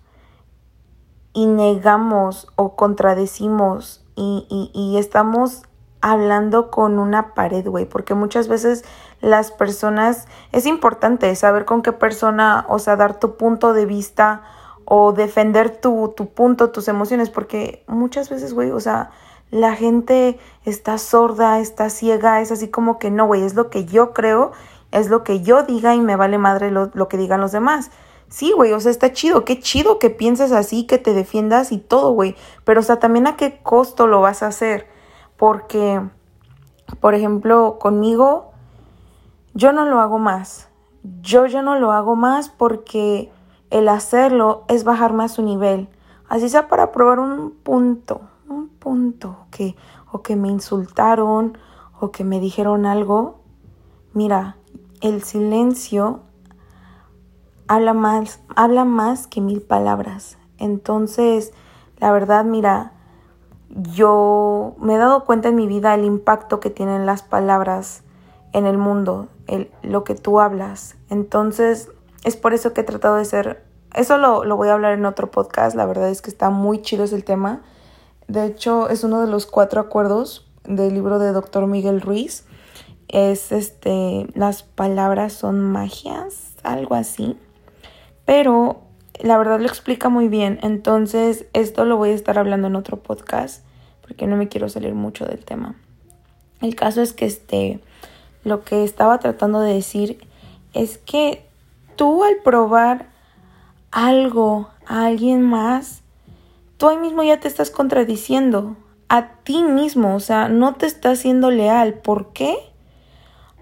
y 1.34 1.48
negamos 1.48 2.48
o 2.56 2.76
contradecimos 2.76 4.06
y, 4.16 4.96
estamos 4.98 5.64
hablando 6.02 6.70
con 6.70 7.00
una 7.00 7.34
pared, 7.34 7.68
güey, 7.68 7.86
porque 7.86 8.14
muchas 8.14 8.48
veces 8.48 8.84
las 9.22 9.52
personas, 9.52 10.28
es 10.52 10.66
importante 10.66 11.34
saber 11.36 11.66
con 11.66 11.82
qué 11.82 11.92
persona, 11.92 12.66
o 12.70 12.78
sea, 12.78 12.96
dar 12.96 13.20
tu 13.20 13.38
punto 13.38 13.74
de 13.74 13.86
vista 13.86 14.44
o 14.86 15.14
defender 15.14 15.82
tu, 15.82 16.14
tu 16.16 16.30
punto, 16.30 16.72
tus 16.72 16.88
emociones, 16.88 17.30
porque 17.30 17.84
muchas 17.88 18.30
veces, 18.30 18.54
güey, 18.54 18.72
o 18.72 18.80
sea, 18.80 19.12
la 19.54 19.76
gente 19.76 20.40
está 20.66 20.98
sorda, 20.98 21.60
está 21.60 21.92
ciega, 21.92 22.42
es 22.42 22.52
así 22.52 22.70
como 22.70 22.98
que 22.98 23.12
no, 23.12 23.28
güey, 23.28 23.44
es 23.44 23.54
lo 23.54 23.70
que 23.70 23.86
yo 23.86 24.12
creo, 24.12 24.52
es 24.92 25.12
lo 25.12 25.24
que 25.24 25.42
yo 25.42 25.62
diga 25.62 25.94
y 25.94 26.02
me 26.02 26.16
vale 26.16 26.40
madre 26.40 26.72
lo, 26.72 27.08
que 27.08 27.18
digan 27.18 27.40
los 27.40 27.52
demás. 27.52 27.92
Sí, 28.30 28.52
güey, 28.52 28.74
o 28.74 28.80
sea, 28.80 28.90
está 28.90 29.14
chido, 29.14 29.46
qué 29.46 29.60
chido 29.60 30.00
que 30.00 30.10
pienses 30.10 30.52
así, 30.52 30.88
que 30.88 30.98
te 30.98 31.14
defiendas 31.14 31.72
y 31.72 31.78
todo, 31.78 32.14
güey. 32.14 32.36
Pero, 32.64 32.80
o 32.80 32.84
sea, 32.84 32.98
también 32.98 33.28
a 33.28 33.36
qué 33.36 33.60
costo 33.62 34.08
lo 34.08 34.22
vas 34.22 34.42
a 34.42 34.48
hacer. 34.48 34.88
Porque, 35.38 36.02
por 37.00 37.14
ejemplo, 37.14 37.78
conmigo, 37.80 38.54
yo 39.54 39.72
no 39.72 39.86
lo 39.86 40.00
hago 40.00 40.18
más. 40.18 40.68
Yo 41.22 41.46
ya 41.46 41.62
no 41.62 41.78
lo 41.78 41.92
hago 41.92 42.16
más 42.16 42.50
porque 42.50 43.32
el 43.70 43.88
hacerlo 43.88 44.64
es 44.68 44.84
bajarme 44.84 45.26
a 45.26 45.30
su 45.30 45.44
nivel. 45.44 45.90
Así 46.28 46.50
sea 46.50 46.68
para 46.68 46.92
probar 46.92 47.20
un 47.20 47.52
punto, 47.52 48.22
un 48.84 49.14
punto 49.14 49.46
que, 49.52 49.76
o 50.12 50.22
que 50.22 50.36
me 50.36 50.50
insultaron, 50.50 51.58
o 52.00 52.12
que 52.12 52.24
me 52.24 52.40
dijeron 52.40 52.86
algo. 52.86 53.40
Mira, 54.14 54.58
el 55.02 55.24
silencio 55.24 56.22
habla 57.68 57.94
más, 57.94 58.42
habla 58.56 58.86
más 58.86 59.28
que 59.28 59.42
mil 59.42 59.62
palabras. 59.62 60.38
Entonces, 60.58 61.54
la 61.98 62.12
verdad, 62.12 62.46
mira, 62.46 62.94
yo 63.70 64.76
me 64.80 64.96
he 64.96 64.98
dado 64.98 65.26
cuenta 65.26 65.50
en 65.50 65.56
mi 65.56 65.68
vida 65.68 65.94
el 65.96 66.06
impacto 66.06 66.60
que 66.60 66.70
tienen 66.70 67.06
las 67.06 67.24
palabras 67.24 68.04
en 68.52 68.66
el 68.66 68.78
mundo, 68.78 69.30
el, 69.48 69.72
lo 69.82 70.04
que 70.04 70.16
tú 70.16 70.40
hablas. 70.40 70.96
Entonces, 71.10 71.90
es 72.24 72.38
por 72.38 72.54
eso 72.54 72.74
que 72.74 72.82
he 72.82 72.84
tratado 72.84 73.16
de 73.16 73.26
ser, 73.26 73.64
eso 73.94 74.18
lo, 74.18 74.44
lo 74.44 74.56
voy 74.58 74.70
a 74.70 74.74
hablar 74.74 74.94
en 74.94 75.06
otro 75.06 75.32
podcast, 75.32 75.76
la 75.76 75.86
verdad 75.86 76.10
es 76.10 76.22
que 76.22 76.30
está 76.30 76.50
muy 76.50 76.82
chido 76.82 77.04
ese 77.04 77.16
el 77.16 77.24
tema. 77.24 77.62
De 78.28 78.46
hecho, 78.46 78.90
es 78.90 79.04
uno 79.04 79.22
de 79.22 79.28
los 79.28 79.46
cuatro 79.46 79.82
acuerdos 79.82 80.48
del 80.64 80.94
libro 80.94 81.20
de 81.20 81.32
Dr. 81.32 81.68
Miguel 81.68 82.02
Ruiz. 82.02 82.46
Es 83.08 83.52
este, 83.52 84.28
las 84.34 84.64
palabras 84.64 85.34
son 85.34 85.62
magias, 85.62 86.56
algo 86.64 86.96
así 86.96 87.38
pero 88.26 88.82
la 89.22 89.38
verdad 89.38 89.60
lo 89.60 89.68
explica 89.68 90.10
muy 90.10 90.28
bien. 90.28 90.60
Entonces, 90.62 91.46
esto 91.54 91.86
lo 91.86 91.98
voy 91.98 92.10
a 92.10 92.14
estar 92.14 92.38
hablando 92.40 92.68
en 92.68 92.76
otro 92.76 92.98
podcast 92.98 93.64
porque 94.02 94.28
no 94.28 94.36
me 94.36 94.48
quiero 94.48 94.70
salir 94.70 94.94
mucho 94.94 95.26
del 95.26 95.44
tema. 95.44 95.76
El 96.62 96.76
caso 96.76 97.02
es 97.02 97.14
que 97.14 97.26
este 97.26 97.80
lo 98.44 98.64
que 98.64 98.84
estaba 98.84 99.20
tratando 99.20 99.62
de 99.62 99.74
decir 99.74 100.28
es 100.74 100.98
que 100.98 101.46
tú 101.96 102.24
al 102.24 102.38
probar 102.44 103.08
algo 103.92 104.70
a 104.86 105.06
alguien 105.06 105.42
más, 105.42 106.03
tú 106.84 106.90
ahí 106.90 106.98
mismo 106.98 107.24
ya 107.24 107.40
te 107.40 107.48
estás 107.48 107.72
contradiciendo 107.72 108.76
a 109.08 109.36
ti 109.46 109.64
mismo, 109.64 110.16
o 110.16 110.20
sea, 110.20 110.50
no 110.50 110.76
te 110.76 110.86
estás 110.86 111.20
siendo 111.20 111.50
leal. 111.50 111.94
¿Por 111.94 112.34
qué? 112.34 112.58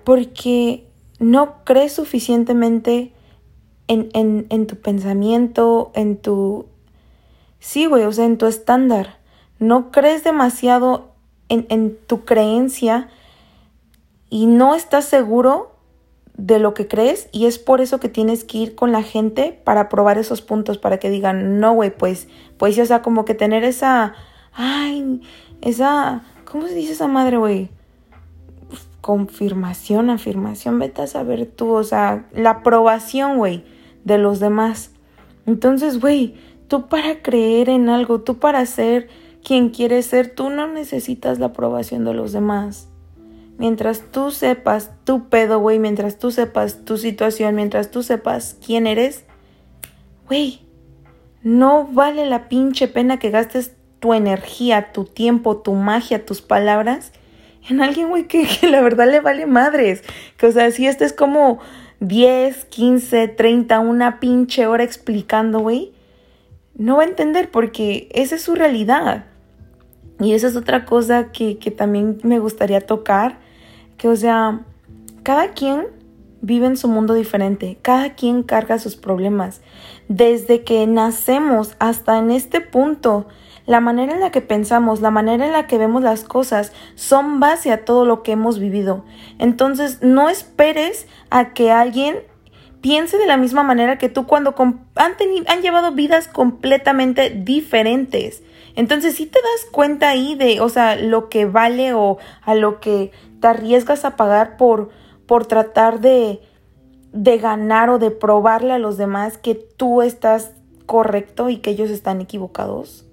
Porque 0.04 0.88
no 1.20 1.63
crees 1.63 1.94
suficientemente 1.94 3.13
en, 3.88 4.66
tu 4.66 4.75
pensamiento, 4.78 5.92
en 5.94 6.18
tu... 6.18 6.66
Sí, 7.60 7.86
güey, 7.86 8.06
o 8.06 8.12
sea, 8.12 8.25
en 8.25 8.40
tu 8.40 8.48
estándar. 8.48 9.20
No 9.60 9.92
crees 9.92 10.24
demasiado 10.24 11.12
en, 11.48 11.68
en 11.70 11.96
tu 12.08 12.25
creencia 12.25 13.08
y 14.32 14.48
no 14.48 14.74
estás 14.74 15.06
seguro 15.06 15.71
de 16.46 16.60
lo 16.60 16.74
que 16.74 16.88
crees 16.88 17.30
y 17.32 17.46
es 17.46 17.60
por 17.60 17.82
eso 17.82 18.00
que 18.00 18.10
tienes 18.10 18.44
que 18.44 18.58
ir 18.58 18.76
con 18.76 18.92
la 18.92 19.04
gente 19.04 19.60
para 19.64 19.90
probar 19.90 20.18
esos 20.18 20.42
puntos, 20.42 20.78
para 20.78 20.98
que 20.98 21.10
digan, 21.10 21.60
no, 21.60 21.74
güey, 21.74 21.96
pues, 21.96 22.28
pues, 22.58 22.78
o 22.80 22.86
sea, 22.86 23.02
como 23.02 23.26
que 23.26 23.36
tener 23.36 23.64
esa, 23.64 24.14
ay, 24.54 25.22
esa, 25.62 26.24
¿cómo 26.46 26.68
se 26.68 26.76
dice 26.76 26.94
esa 26.94 27.08
madre, 27.08 27.38
güey? 27.38 27.70
Confirmación, 29.02 30.10
afirmación, 30.10 30.80
vete 30.80 31.02
a 31.02 31.08
saber 31.08 31.46
tú, 31.46 31.72
o 31.72 31.84
sea, 31.84 32.28
la 32.34 32.52
aprobación, 32.52 33.38
güey 33.38 33.64
de 34.04 34.18
los 34.18 34.40
demás. 34.40 34.92
Entonces, 35.46 36.00
güey, 36.00 36.36
tú 36.68 36.88
para 36.88 37.22
creer 37.22 37.70
en 37.70 37.90
algo, 37.90 38.22
tú 38.22 38.40
para 38.40 38.66
ser 38.66 39.10
quien 39.44 39.70
quieres 39.70 40.08
ser, 40.08 40.34
tú 40.34 40.50
no 40.50 40.68
necesitas 40.68 41.40
la 41.40 41.48
aprobación 41.48 42.06
de 42.06 42.14
los 42.14 42.32
demás. 42.32 42.91
Mientras 43.62 44.01
tú 44.12 44.32
sepas 44.32 44.89
tu 45.03 45.30
pedo, 45.30 45.60
güey, 45.60 45.77
mientras 45.77 46.18
tú 46.18 46.32
sepas 46.32 46.84
tu 46.84 46.98
situación, 46.98 47.53
mientras 47.53 47.91
tú 47.91 48.01
sepas 48.01 48.58
quién 48.65 48.88
eres, 48.88 49.24
güey, 50.27 50.62
no 51.44 51.86
vale 51.86 52.25
la 52.25 52.50
pinche 52.50 52.88
pena 52.88 53.20
que 53.20 53.30
gastes 53.30 53.74
tu 54.00 54.15
energía, 54.15 54.91
tu 54.94 55.06
tiempo, 55.06 55.58
tu 55.58 55.75
magia, 55.75 56.25
tus 56.25 56.41
palabras 56.41 57.12
en 57.70 57.84
alguien, 57.84 58.10
güey, 58.10 58.27
que, 58.27 58.48
la 58.68 58.82
verdad 58.82 59.08
le 59.08 59.20
vale 59.20 59.46
madres. 59.46 60.01
Que, 60.38 60.48
o 60.48 60.51
sea, 60.51 60.72
si 60.72 60.88
este 60.88 61.06
es 61.06 61.13
como 61.13 61.60
10, 62.00 62.65
15, 62.65 63.27
30, 63.27 63.80
una 63.80 64.20
pinche 64.20 64.65
hora 64.65 64.84
explicando, 64.84 65.60
güey, 65.60 65.94
no 66.74 66.98
va 66.98 67.03
a 67.03 67.06
entender 67.06 67.51
porque 67.51 68.10
esa 68.12 68.38
es 68.38 68.41
su 68.41 68.56
realidad. 68.56 69.25
Y 70.20 70.34
esa 70.34 70.48
es 70.48 70.56
otra 70.56 70.84
cosa 70.84 71.32
que, 71.32 71.60
que 71.60 71.70
también 71.70 72.20
me 72.24 72.39
gustaría 72.39 72.82
tocar, 72.82 73.38
que 74.01 74.08
o 74.08 74.15
sea, 74.15 74.62
cada 75.22 75.50
quien 75.51 75.86
vive 76.41 76.65
en 76.65 76.75
su 76.75 76.88
mundo 76.88 77.13
diferente, 77.13 77.77
cada 77.84 78.15
quien 78.15 78.41
carga 78.41 78.79
sus 78.79 78.96
problemas. 78.96 79.62
Desde 80.08 80.63
que 80.63 80.88
nacemos 80.88 81.75
hasta 81.77 82.17
en 82.17 82.31
este 82.31 82.62
punto, 82.62 83.27
la 83.67 83.79
manera 83.79 84.15
en 84.15 84.20
la 84.20 84.31
que 84.31 84.41
pensamos, 84.41 85.01
la 85.01 85.12
manera 85.12 85.46
en 85.46 85.51
la 85.51 85.67
que 85.67 85.77
vemos 85.77 86.01
las 86.01 86.24
cosas 86.24 86.74
son 86.96 87.39
base 87.39 87.72
a 87.72 87.86
todo 87.86 88.05
lo 88.05 88.24
que 88.24 88.31
hemos 88.31 88.58
vivido. 88.58 89.05
Entonces, 89.38 90.00
no 90.01 90.29
esperes 90.29 91.05
a 91.29 91.53
que 91.53 91.70
alguien 91.70 92.24
piense 92.81 93.20
de 93.20 93.27
la 93.27 93.38
misma 93.38 93.62
manera 93.62 94.00
que 94.00 94.10
tú 94.10 94.25
cuando 94.25 94.55
han, 94.58 95.15
han 95.46 95.62
llevado 95.62 95.91
vidas 95.91 96.27
completamente 96.27 97.29
diferentes. 97.29 98.41
Entonces, 98.75 99.15
si 99.15 99.27
te 99.27 99.39
das 99.39 99.70
cuenta 99.72 100.10
ahí 100.10 100.34
de, 100.34 100.60
o 100.60 100.70
sea, 100.70 100.96
lo 100.96 101.29
que 101.29 101.46
vale 101.46 101.93
o 101.93 102.17
a 102.41 102.55
lo 102.55 102.79
que 102.79 103.12
te 103.42 103.48
arriesgas 103.48 104.06
a 104.06 104.16
pagar 104.16 104.56
por, 104.56 104.90
por 105.26 105.46
tratar 105.46 106.00
de, 106.00 106.40
de 107.12 107.38
ganar 107.38 107.90
o 107.90 108.00
de 108.00 108.12
probarle 108.12 108.72
a 108.72 108.80
los 108.80 108.98
demás 108.98 109.38
que 109.38 109.56
tú 109.56 110.02
estás 110.02 110.52
correcto 110.86 111.50
y 111.50 111.58
que 111.58 111.72
ellos 111.72 111.90
están 111.90 112.22
equivocados. 112.22 113.06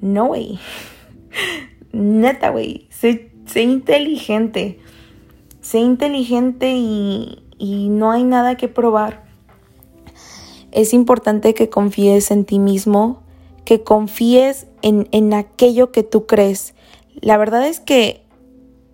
No, 0.00 0.26
güey. 0.26 0.58
Neta, 1.92 2.50
güey. 2.50 2.86
Sé, 2.90 3.32
inteligente. 3.56 4.78
Sé 5.60 5.78
inteligente 5.78 6.74
y, 6.76 7.42
y 7.58 7.88
no 7.88 8.12
hay 8.12 8.22
nada 8.22 8.56
que 8.56 8.68
probar. 8.68 9.24
Es 10.70 10.94
importante 10.94 11.54
que 11.54 11.68
confíes 11.68 12.30
en 12.30 12.44
ti 12.44 12.58
mismo, 12.58 13.22
que 13.64 13.82
confíes 13.82 14.68
en, 14.82 15.08
en 15.10 15.34
aquello 15.34 15.90
que 15.90 16.02
tú 16.02 16.26
crees. 16.26 16.74
La 17.20 17.36
verdad 17.36 17.66
es 17.66 17.80
que 17.80 18.22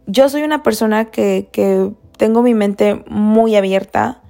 yo 0.06 0.28
soy 0.28 0.42
una 0.42 0.62
persona 0.62 1.06
que, 1.06 1.48
que 1.52 1.90
tengo 2.16 2.42
mi 2.42 2.54
mente 2.54 3.04
muy 3.08 3.56
abierta. 3.56 4.22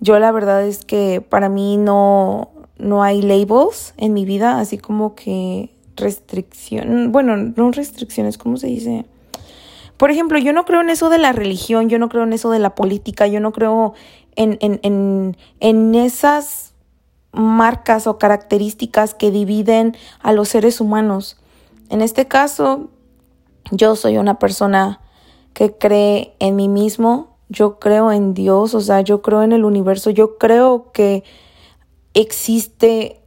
Yo 0.00 0.18
la 0.18 0.30
verdad 0.32 0.64
es 0.64 0.84
que 0.84 1.20
para 1.20 1.48
mí 1.48 1.76
no, 1.76 2.50
no 2.78 3.02
hay 3.02 3.22
labels 3.22 3.94
en 3.96 4.14
mi 4.14 4.24
vida, 4.24 4.60
así 4.60 4.78
como 4.78 5.14
que 5.14 5.70
restricción, 5.96 7.10
bueno, 7.10 7.36
no 7.36 7.72
restricciones, 7.72 8.38
¿cómo 8.38 8.56
se 8.56 8.68
dice? 8.68 9.04
Por 9.96 10.12
ejemplo, 10.12 10.38
yo 10.38 10.52
no 10.52 10.64
creo 10.64 10.80
en 10.80 10.90
eso 10.90 11.10
de 11.10 11.18
la 11.18 11.32
religión, 11.32 11.88
yo 11.88 11.98
no 11.98 12.08
creo 12.08 12.22
en 12.22 12.32
eso 12.32 12.50
de 12.50 12.60
la 12.60 12.76
política, 12.76 13.26
yo 13.26 13.40
no 13.40 13.50
creo 13.52 13.94
en, 14.36 14.56
en, 14.60 14.78
en, 14.84 15.36
en 15.58 15.94
esas 15.96 16.72
marcas 17.32 18.06
o 18.06 18.16
características 18.16 19.14
que 19.14 19.32
dividen 19.32 19.96
a 20.20 20.32
los 20.32 20.50
seres 20.50 20.80
humanos. 20.80 21.36
En 21.90 22.00
este 22.00 22.28
caso, 22.28 22.90
Yo 23.70 23.96
soy 23.96 24.18
una 24.18 24.38
persona 24.38 25.00
que 25.52 25.76
cree 25.76 26.34
en 26.38 26.56
mí 26.56 26.68
mismo, 26.68 27.36
yo 27.48 27.78
creo 27.78 28.12
en 28.12 28.34
Dios, 28.34 28.74
o 28.74 28.80
sea, 28.80 29.00
yo 29.00 29.22
creo 29.22 29.42
en 29.42 29.52
el 29.52 29.64
universo, 29.64 30.10
yo 30.10 30.38
creo 30.38 30.92
que 30.92 31.24
existe 32.14 33.22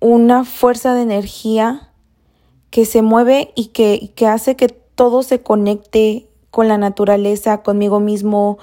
una 0.00 0.44
fuerza 0.44 0.94
de 0.94 1.02
energía 1.02 1.92
que 2.70 2.86
se 2.86 3.02
mueve 3.02 3.52
y 3.54 3.66
que, 3.66 4.12
que 4.14 4.26
hace 4.26 4.56
que 4.56 4.68
todo 4.68 5.22
se 5.22 5.42
conecte 5.42 6.28
con 6.50 6.68
la 6.68 6.78
naturaleza, 6.78 7.62
conmigo 7.62 8.00
mismo, 8.00 8.58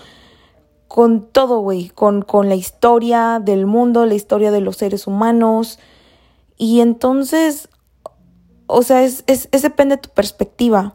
con 0.88 1.21
todo, 1.21 1.59
güey, 1.59 1.89
con, 1.89 2.23
con 2.23 2.49
la 2.49 2.55
historia 2.55 3.39
del 3.39 3.65
mundo, 3.65 4.05
la 4.05 4.15
historia 4.15 4.51
de 4.51 4.61
los 4.61 4.77
seres 4.77 5.07
humanos. 5.07 5.79
Y 6.57 6.81
entonces, 6.81 7.69
o 8.67 8.81
sea, 8.81 9.03
es, 9.03 9.23
es, 9.27 9.49
es 9.51 9.61
depende 9.61 9.95
de 9.95 10.01
tu 10.01 10.09
perspectiva. 10.09 10.93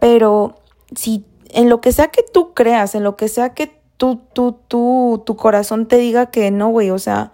Pero 0.00 0.56
si 0.94 1.24
en 1.50 1.68
lo 1.68 1.80
que 1.80 1.92
sea 1.92 2.08
que 2.08 2.22
tú 2.22 2.54
creas, 2.54 2.94
en 2.94 3.04
lo 3.04 3.16
que 3.16 3.28
sea 3.28 3.54
que 3.54 3.80
tú, 3.96 4.20
tú, 4.32 5.22
tu 5.24 5.36
corazón 5.36 5.86
te 5.86 5.96
diga 5.96 6.26
que 6.26 6.50
no, 6.50 6.68
güey, 6.70 6.90
o 6.90 6.98
sea, 6.98 7.32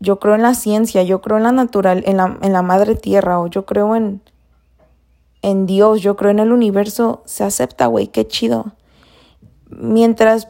yo 0.00 0.18
creo 0.18 0.34
en 0.34 0.42
la 0.42 0.54
ciencia, 0.54 1.02
yo 1.02 1.20
creo 1.20 1.36
en 1.36 1.44
la 1.44 1.52
natural, 1.52 2.02
en 2.06 2.16
la, 2.16 2.38
en 2.42 2.52
la 2.52 2.62
madre 2.62 2.94
tierra, 2.94 3.40
o 3.40 3.46
yo 3.46 3.66
creo 3.66 3.94
en, 3.94 4.22
en 5.42 5.66
Dios, 5.66 6.00
yo 6.00 6.16
creo 6.16 6.30
en 6.30 6.38
el 6.38 6.52
universo, 6.52 7.22
se 7.26 7.44
acepta, 7.44 7.86
güey, 7.86 8.08
qué 8.08 8.26
chido. 8.26 8.72
Mientras 9.68 10.48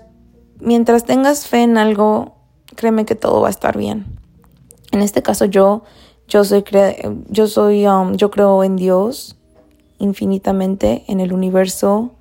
mientras 0.60 1.04
tengas 1.04 1.46
fe 1.46 1.62
en 1.62 1.78
algo, 1.78 2.36
créeme 2.74 3.04
que 3.04 3.14
todo 3.14 3.40
va 3.40 3.48
a 3.48 3.50
estar 3.50 3.76
bien. 3.76 4.18
En 4.92 5.02
este 5.02 5.22
caso 5.22 5.44
yo, 5.44 5.82
yo 6.28 6.44
soy, 6.44 6.64
yo 7.28 7.46
soy, 7.46 7.86
um, 7.86 8.14
yo 8.14 8.30
creo 8.30 8.64
en 8.64 8.76
Dios 8.76 9.36
infinitamente, 9.98 11.04
en 11.08 11.20
el 11.20 11.32
universo, 11.32 12.12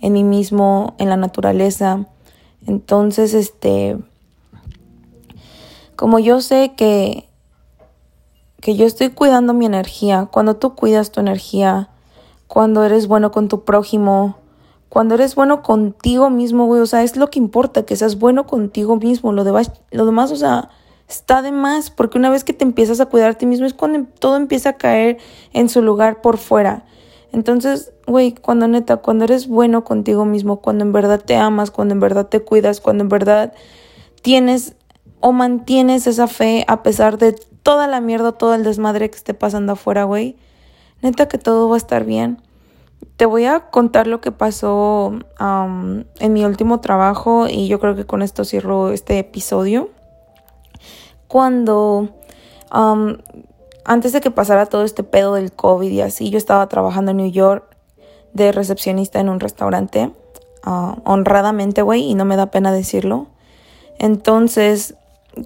en 0.00 0.14
mí 0.14 0.24
mismo, 0.24 0.94
en 0.98 1.08
la 1.08 1.16
naturaleza. 1.16 2.06
Entonces, 2.66 3.34
este, 3.34 3.98
como 5.96 6.18
yo 6.18 6.40
sé 6.40 6.72
que, 6.76 7.28
que 8.60 8.76
yo 8.76 8.86
estoy 8.86 9.10
cuidando 9.10 9.54
mi 9.54 9.66
energía, 9.66 10.28
cuando 10.30 10.56
tú 10.56 10.74
cuidas 10.74 11.12
tu 11.12 11.20
energía, 11.20 11.90
cuando 12.46 12.84
eres 12.84 13.06
bueno 13.06 13.30
con 13.30 13.48
tu 13.48 13.64
prójimo, 13.64 14.36
cuando 14.88 15.14
eres 15.14 15.36
bueno 15.36 15.62
contigo 15.62 16.30
mismo, 16.30 16.66
güey, 16.66 16.80
o 16.80 16.86
sea, 16.86 17.04
es 17.04 17.16
lo 17.16 17.30
que 17.30 17.38
importa, 17.38 17.84
que 17.84 17.94
seas 17.94 18.18
bueno 18.18 18.46
contigo 18.46 18.96
mismo. 18.96 19.32
Lo, 19.32 19.44
demás, 19.44 19.70
lo 19.92 20.04
demás, 20.04 20.32
o 20.32 20.36
sea, 20.36 20.68
está 21.08 21.42
de 21.42 21.52
más, 21.52 21.90
porque 21.90 22.18
una 22.18 22.28
vez 22.28 22.42
que 22.42 22.52
te 22.52 22.64
empiezas 22.64 23.00
a 23.00 23.06
cuidar 23.06 23.30
a 23.30 23.34
ti 23.34 23.46
mismo 23.46 23.66
es 23.66 23.74
cuando 23.74 24.04
todo 24.18 24.36
empieza 24.36 24.70
a 24.70 24.72
caer 24.72 25.18
en 25.52 25.68
su 25.68 25.80
lugar 25.80 26.20
por 26.22 26.38
fuera. 26.38 26.84
Entonces, 27.32 27.92
güey, 28.06 28.34
cuando 28.34 28.66
neta, 28.66 28.96
cuando 28.98 29.24
eres 29.24 29.46
bueno 29.46 29.84
contigo 29.84 30.24
mismo, 30.24 30.60
cuando 30.60 30.84
en 30.84 30.92
verdad 30.92 31.22
te 31.24 31.36
amas, 31.36 31.70
cuando 31.70 31.94
en 31.94 32.00
verdad 32.00 32.26
te 32.26 32.40
cuidas, 32.40 32.80
cuando 32.80 33.04
en 33.04 33.08
verdad 33.08 33.52
tienes 34.22 34.74
o 35.20 35.32
mantienes 35.32 36.06
esa 36.06 36.26
fe 36.26 36.64
a 36.66 36.82
pesar 36.82 37.18
de 37.18 37.32
toda 37.62 37.86
la 37.86 38.00
mierda, 38.00 38.32
todo 38.32 38.54
el 38.54 38.64
desmadre 38.64 39.10
que 39.10 39.16
esté 39.16 39.34
pasando 39.34 39.72
afuera, 39.72 40.04
güey, 40.04 40.36
neta 41.02 41.28
que 41.28 41.38
todo 41.38 41.68
va 41.68 41.76
a 41.76 41.78
estar 41.78 42.04
bien. 42.04 42.42
Te 43.16 43.26
voy 43.26 43.44
a 43.44 43.70
contar 43.70 44.06
lo 44.06 44.20
que 44.20 44.32
pasó 44.32 45.12
en 45.38 46.32
mi 46.32 46.44
último 46.44 46.80
trabajo 46.80 47.48
y 47.48 47.68
yo 47.68 47.78
creo 47.78 47.94
que 47.94 48.06
con 48.06 48.22
esto 48.22 48.44
cierro 48.44 48.90
este 48.92 49.18
episodio. 49.18 49.90
Cuando 51.28 52.08
antes 53.90 54.12
de 54.12 54.20
que 54.20 54.30
pasara 54.30 54.66
todo 54.66 54.84
este 54.84 55.02
pedo 55.02 55.34
del 55.34 55.50
COVID 55.50 55.90
y 55.90 56.00
así, 56.00 56.30
yo 56.30 56.38
estaba 56.38 56.68
trabajando 56.68 57.10
en 57.10 57.16
New 57.16 57.32
York 57.32 57.76
de 58.32 58.52
recepcionista 58.52 59.18
en 59.18 59.28
un 59.28 59.40
restaurante, 59.40 60.12
ah, 60.62 60.98
honradamente, 61.04 61.82
güey, 61.82 62.04
y 62.04 62.14
no 62.14 62.24
me 62.24 62.36
da 62.36 62.52
pena 62.52 62.70
decirlo. 62.70 63.26
Entonces, 63.98 64.94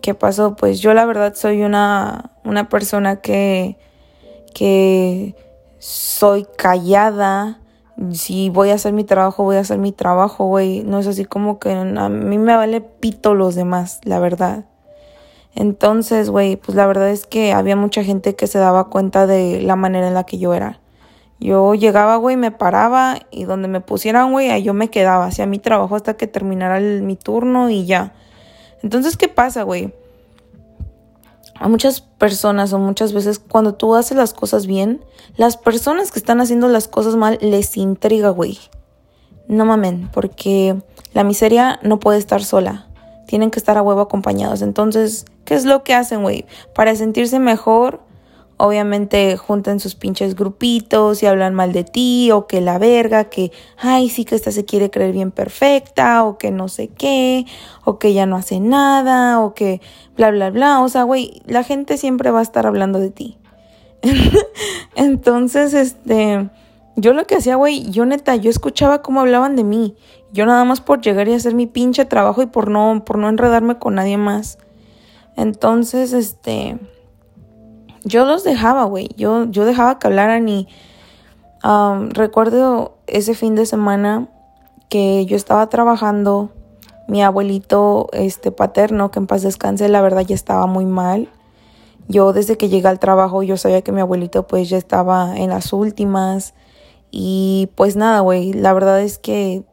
¿qué 0.03 0.13
pasó? 0.13 0.57
Pues 0.57 0.81
yo 0.81 0.93
la 0.93 1.07
verdad 1.07 1.33
soy 1.35 1.63
una, 1.63 2.33
una 2.45 2.69
persona 2.69 3.17
que, 3.23 3.79
que 4.55 5.35
soy 5.79 6.47
callada. 6.59 7.61
Si 8.13 8.51
voy 8.51 8.69
a 8.69 8.75
hacer 8.75 8.93
mi 8.93 9.05
trabajo, 9.05 9.45
voy 9.45 9.57
a 9.57 9.61
hacer 9.61 9.79
mi 9.79 9.93
trabajo, 9.93 10.45
güey. 10.49 10.83
No 10.83 10.99
es 10.99 11.07
así 11.07 11.25
como 11.25 11.59
que 11.59 11.73
a 11.73 12.09
mí 12.11 12.37
me 12.37 12.55
vale 12.55 12.83
pito 12.83 13.33
los 13.33 13.55
demás, 13.55 14.01
la 14.05 14.19
verdad. 14.19 14.67
Entonces, 15.55 16.31
güey, 16.31 16.57
pues 16.57 16.77
la 16.77 16.87
verdad 16.87 17.11
es 17.11 17.27
que 17.27 17.53
había 17.53 17.77
mucha 17.77 18.03
gente 18.03 18.35
que 18.35 18.47
se 18.47 18.59
daba 18.59 18.89
cuenta 18.91 19.27
de 19.27 19.63
la 19.63 19.77
manera 19.77 20.09
en 20.09 20.15
la 20.15 20.25
que 20.25 20.39
yo 20.39 20.55
era. 20.55 20.81
Yo 21.41 21.75
llegaba, 21.75 22.17
güey, 22.17 22.37
me 22.37 22.51
paraba 22.51 23.19
y 23.31 23.45
donde 23.45 23.69
me 23.69 23.81
pusieran, 23.81 24.33
güey, 24.33 24.51
ahí 24.51 24.63
yo 24.63 24.75
me 24.75 24.91
quedaba. 24.91 25.27
Hacía 25.27 25.47
mi 25.47 25.59
trabajo 25.59 25.97
hasta 25.97 26.15
que 26.15 26.27
terminara 26.27 26.81
mi 26.81 27.17
turno 27.17 27.71
y 27.71 27.87
ya. 27.87 28.15
Entonces, 28.83 29.17
¿qué 29.17 29.29
pasa, 29.29 29.63
güey? 29.63 29.93
a 31.55 31.69
muchas 31.69 32.01
personas 32.01 32.73
o 32.73 32.79
muchas 32.79 33.13
veces 33.13 33.39
cuando 33.39 33.75
tú 33.75 33.95
haces 33.95 34.17
las 34.17 34.35
cosas 34.35 34.67
bien, 34.67 35.05
las 35.37 35.57
personas 35.57 36.11
que 36.11 36.19
están 36.19 36.41
haciendo 36.41 36.69
las 36.69 36.89
cosas 36.89 37.17
mal 37.17 37.39
les 37.41 37.77
intriga, 37.77 38.31
güey. 38.31 38.59
No 39.47 39.65
mamen, 39.65 40.11
porque 40.13 40.77
la 41.13 41.25
miseria 41.25 41.79
no 41.83 42.01
puede 42.01 42.19
estar 42.19 42.43
sola. 42.43 42.87
Tienen 43.27 43.51
que 43.51 43.59
estar 43.59 43.79
a 43.79 43.83
huevo 43.83 44.01
acompañados. 44.01 44.63
Entonces, 44.63 45.27
¿qué 45.45 45.55
es 45.55 45.65
lo 45.65 45.83
que 45.83 45.95
hacen, 45.95 46.23
güey? 46.23 46.45
Para 46.75 46.95
sentirse 46.97 47.39
mejor, 47.39 48.01
obviamente 48.57 49.37
juntan 49.37 49.81
sus 49.81 49.95
pinches 49.95 50.35
grupitos 50.35 51.23
y 51.23 51.27
hablan 51.27 51.55
mal 51.55 51.73
de 51.73 51.85
ti 51.85 52.31
o 52.31 52.47
que 52.47 52.61
la 52.61 52.79
verga, 52.79 53.25
que, 53.25 53.53
ay, 53.77 54.09
sí 54.09 54.25
que 54.25 54.35
esta 54.35 54.51
se 54.51 54.65
quiere 54.65 54.91
creer 54.91 55.13
bien 55.13 55.31
perfecta 55.31 56.25
o 56.25 56.39
que 56.39 56.51
no 56.51 56.69
sé 56.69 56.89
qué, 56.89 57.47
o 57.85 57.99
que 57.99 58.13
ya 58.15 58.27
no 58.27 58.37
hace 58.37 58.61
nada 58.61 59.41
o 59.41 59.55
que 59.55 59.81
bla, 60.17 60.31
bla, 60.31 60.51
bla. 60.51 60.81
O 60.81 60.89
sea, 60.89 61.03
güey, 61.03 61.43
la 61.47 61.65
gente 61.65 61.97
siempre 61.97 62.31
va 62.31 62.41
a 62.41 62.43
estar 62.43 62.67
hablando 62.67 63.01
de 63.01 63.11
ti. 63.11 63.39
Entonces, 64.97 65.75
este, 65.75 66.49
yo 66.97 67.13
lo 67.13 67.27
que 67.27 67.37
hacía, 67.37 67.57
güey, 67.57 67.91
yo 67.91 68.07
neta, 68.07 68.37
yo 68.37 68.51
escuchaba 68.51 69.03
cómo 69.03 69.21
hablaban 69.21 69.57
de 69.57 69.65
mí. 69.65 69.97
Yo 70.33 70.47
nada 70.47 70.65
más 70.65 70.81
por 70.81 71.01
llegar 71.01 71.29
y 71.29 71.35
hacer 71.35 71.55
mi 71.55 71.67
pinche 71.67 72.05
trabajo 72.05 72.43
y 72.43 72.47
por 72.47 72.69
no, 72.71 73.05
por 73.05 73.19
no 73.19 73.29
enredarme 73.29 73.79
con 73.79 73.95
nadie 73.95 74.17
más. 74.17 74.59
Entonces, 75.37 76.13
este 76.13 76.79
yo 78.05 78.27
los 78.27 78.45
dejaba, 78.45 78.85
güey. 78.85 79.09
Yo, 79.17 79.45
yo 79.45 79.65
dejaba 79.65 79.99
que 79.99 80.07
hablaran 80.07 80.49
y 80.49 80.69
recuerdo 82.11 82.99
ese 83.07 83.35
fin 83.35 83.55
de 83.55 83.65
semana 83.65 84.29
que 84.89 85.25
yo 85.27 85.37
estaba 85.37 85.69
trabajando. 85.69 86.51
Mi 87.09 87.23
abuelito 87.23 88.09
este, 88.13 88.51
paterno, 88.51 89.11
que 89.11 89.19
en 89.19 89.27
paz 89.27 89.43
descanse, 89.43 89.89
la 89.89 90.01
verdad 90.01 90.23
ya 90.23 90.35
estaba 90.35 90.67
muy 90.67 90.87
mal. 90.87 91.29
Yo 92.09 92.33
desde 92.33 92.57
que 92.57 92.69
llegué 92.69 92.89
al 92.89 92.99
trabajo 92.99 93.43
yo 93.43 93.57
sabía 93.57 93.81
que 93.81 93.93
mi 93.93 94.03
abuelito 94.03 94.47
pues 94.47 94.69
ya 94.69 94.77
estaba 94.77 95.37
en 95.37 95.51
las 95.51 95.73
últimas. 95.73 96.55
Y 97.11 97.71
pues 97.75 97.97
nada, 97.97 98.21
güey, 98.21 98.53
la 98.53 98.73
verdad 98.73 99.01
es 99.01 99.19
que 99.19 99.65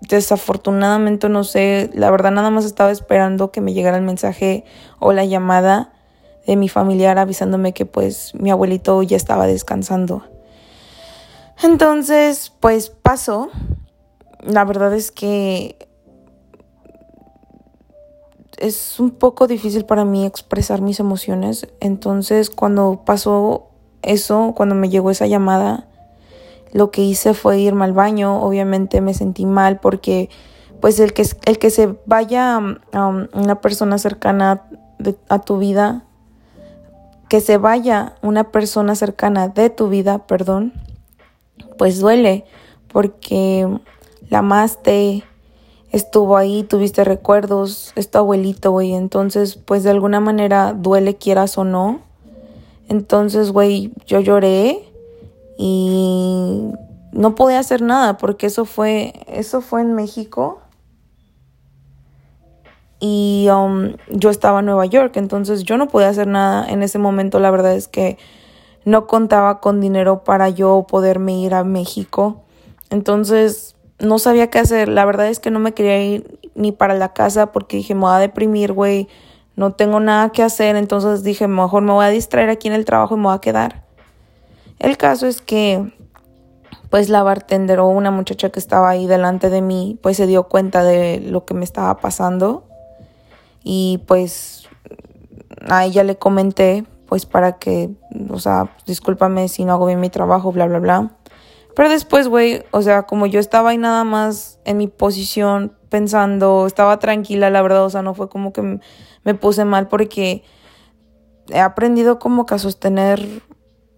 desafortunadamente 0.00 1.28
no 1.28 1.44
sé, 1.44 1.90
la 1.94 2.10
verdad 2.10 2.30
nada 2.30 2.50
más 2.50 2.64
estaba 2.64 2.90
esperando 2.90 3.50
que 3.50 3.60
me 3.60 3.72
llegara 3.72 3.96
el 3.96 4.02
mensaje 4.02 4.64
o 4.98 5.12
la 5.12 5.24
llamada 5.24 5.92
de 6.46 6.56
mi 6.56 6.68
familiar 6.68 7.18
avisándome 7.18 7.72
que 7.72 7.86
pues 7.86 8.34
mi 8.34 8.50
abuelito 8.50 9.02
ya 9.02 9.16
estaba 9.16 9.46
descansando. 9.46 10.22
Entonces, 11.62 12.52
pues 12.60 12.90
pasó. 12.90 13.50
La 14.42 14.64
verdad 14.64 14.94
es 14.94 15.10
que 15.10 15.76
es 18.58 19.00
un 19.00 19.10
poco 19.10 19.46
difícil 19.46 19.84
para 19.84 20.04
mí 20.04 20.24
expresar 20.24 20.80
mis 20.80 21.00
emociones. 21.00 21.66
Entonces, 21.80 22.50
cuando 22.50 23.02
pasó 23.04 23.70
eso, 24.02 24.52
cuando 24.56 24.74
me 24.74 24.88
llegó 24.88 25.10
esa 25.10 25.26
llamada, 25.26 25.88
lo 26.72 26.90
que 26.90 27.02
hice 27.02 27.34
fue 27.34 27.58
irme 27.58 27.84
al 27.84 27.92
baño, 27.92 28.40
obviamente 28.42 29.00
me 29.00 29.14
sentí 29.14 29.46
mal 29.46 29.80
porque 29.80 30.28
pues 30.80 31.00
el 31.00 31.12
que, 31.12 31.26
el 31.46 31.58
que 31.58 31.70
se 31.70 31.96
vaya 32.06 32.58
um, 32.58 33.26
una 33.32 33.60
persona 33.60 33.98
cercana 33.98 34.62
a 35.28 35.38
tu 35.40 35.58
vida, 35.58 36.04
que 37.28 37.40
se 37.40 37.58
vaya 37.58 38.14
una 38.22 38.50
persona 38.50 38.94
cercana 38.94 39.48
de 39.48 39.70
tu 39.70 39.88
vida, 39.88 40.26
perdón, 40.26 40.72
pues 41.78 41.98
duele 41.98 42.44
porque 42.92 43.68
la 44.28 44.38
amaste, 44.38 45.24
estuvo 45.92 46.36
ahí, 46.36 46.62
tuviste 46.62 47.04
recuerdos, 47.04 47.92
es 47.96 48.10
tu 48.10 48.18
abuelito, 48.18 48.70
güey, 48.70 48.94
entonces 48.94 49.56
pues 49.56 49.82
de 49.82 49.90
alguna 49.90 50.20
manera 50.20 50.72
duele 50.72 51.16
quieras 51.16 51.58
o 51.58 51.64
no. 51.64 52.00
Entonces, 52.88 53.50
güey, 53.50 53.92
yo 54.06 54.20
lloré, 54.20 54.88
y 55.58 56.72
no 57.12 57.34
podía 57.34 57.58
hacer 57.58 57.82
nada 57.82 58.18
porque 58.18 58.46
eso 58.46 58.64
fue, 58.64 59.14
eso 59.26 59.60
fue 59.60 59.80
en 59.80 59.94
México 59.94 60.60
y 63.00 63.48
um, 63.50 63.92
yo 64.10 64.30
estaba 64.30 64.60
en 64.60 64.66
Nueva 64.66 64.86
York, 64.86 65.16
entonces 65.16 65.64
yo 65.64 65.76
no 65.76 65.88
podía 65.88 66.08
hacer 66.08 66.26
nada 66.26 66.66
en 66.68 66.82
ese 66.82 66.98
momento, 66.98 67.38
la 67.40 67.50
verdad 67.50 67.74
es 67.74 67.88
que 67.88 68.18
no 68.86 69.08
contaba 69.08 69.60
con 69.60 69.80
dinero 69.80 70.22
para 70.22 70.48
yo 70.48 70.86
poderme 70.88 71.40
ir 71.40 71.54
a 71.54 71.64
México. 71.64 72.44
Entonces 72.88 73.74
no 73.98 74.20
sabía 74.20 74.48
qué 74.48 74.60
hacer. 74.60 74.88
La 74.88 75.04
verdad 75.04 75.26
es 75.26 75.40
que 75.40 75.50
no 75.50 75.58
me 75.58 75.74
quería 75.74 76.00
ir 76.00 76.38
ni 76.54 76.70
para 76.70 76.94
la 76.94 77.12
casa 77.12 77.50
porque 77.50 77.78
dije, 77.78 77.96
me 77.96 78.02
voy 78.02 78.14
a 78.14 78.18
deprimir, 78.18 78.72
güey. 78.72 79.08
No 79.56 79.72
tengo 79.72 79.98
nada 79.98 80.30
que 80.30 80.44
hacer. 80.44 80.76
Entonces 80.76 81.24
dije, 81.24 81.48
mejor 81.48 81.82
me 81.82 81.92
voy 81.92 82.04
a 82.04 82.10
distraer 82.10 82.48
aquí 82.48 82.68
en 82.68 82.74
el 82.74 82.84
trabajo 82.84 83.16
y 83.16 83.18
me 83.18 83.24
voy 83.24 83.34
a 83.34 83.40
quedar. 83.40 83.85
El 84.78 84.96
caso 84.96 85.26
es 85.26 85.40
que, 85.40 85.92
pues 86.90 87.08
la 87.08 87.22
bartender 87.22 87.80
o 87.80 87.88
una 87.88 88.10
muchacha 88.10 88.50
que 88.50 88.58
estaba 88.58 88.90
ahí 88.90 89.06
delante 89.06 89.50
de 89.50 89.62
mí, 89.62 89.98
pues 90.02 90.16
se 90.16 90.26
dio 90.26 90.44
cuenta 90.44 90.82
de 90.84 91.20
lo 91.20 91.44
que 91.44 91.54
me 91.54 91.64
estaba 91.64 91.98
pasando. 91.98 92.64
Y 93.62 94.02
pues 94.06 94.68
a 95.68 95.84
ella 95.84 96.04
le 96.04 96.16
comenté, 96.16 96.84
pues 97.06 97.26
para 97.26 97.58
que, 97.58 97.90
o 98.30 98.38
sea, 98.38 98.76
discúlpame 98.86 99.48
si 99.48 99.64
no 99.64 99.72
hago 99.72 99.86
bien 99.86 100.00
mi 100.00 100.10
trabajo, 100.10 100.52
bla, 100.52 100.66
bla, 100.66 100.78
bla. 100.78 101.10
Pero 101.74 101.88
después, 101.88 102.28
güey, 102.28 102.64
o 102.70 102.82
sea, 102.82 103.02
como 103.02 103.26
yo 103.26 103.38
estaba 103.38 103.70
ahí 103.70 103.78
nada 103.78 104.04
más 104.04 104.58
en 104.64 104.78
mi 104.78 104.86
posición 104.86 105.72
pensando, 105.90 106.66
estaba 106.66 106.98
tranquila, 106.98 107.50
la 107.50 107.62
verdad, 107.62 107.84
o 107.84 107.90
sea, 107.90 108.02
no 108.02 108.14
fue 108.14 108.28
como 108.28 108.52
que 108.52 108.80
me 109.24 109.34
puse 109.34 109.64
mal 109.64 109.88
porque 109.88 110.42
he 111.48 111.60
aprendido 111.60 112.18
como 112.18 112.46
que 112.46 112.54
a 112.54 112.58
sostener 112.58 113.42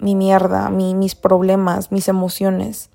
mi 0.00 0.14
mierda, 0.14 0.70
mi, 0.70 0.94
mis 0.94 1.14
problemas, 1.14 1.92
mis 1.92 2.08
emociones. 2.08 2.90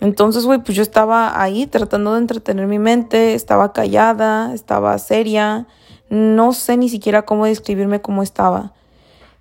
Entonces, 0.00 0.44
güey, 0.44 0.58
pues 0.62 0.76
yo 0.76 0.82
estaba 0.82 1.40
ahí 1.40 1.66
tratando 1.66 2.12
de 2.12 2.18
entretener 2.18 2.66
mi 2.66 2.78
mente, 2.78 3.34
estaba 3.34 3.72
callada, 3.72 4.52
estaba 4.52 4.98
seria, 4.98 5.66
no 6.10 6.52
sé 6.52 6.76
ni 6.76 6.88
siquiera 6.88 7.22
cómo 7.22 7.46
describirme 7.46 8.02
cómo 8.02 8.22
estaba. 8.22 8.72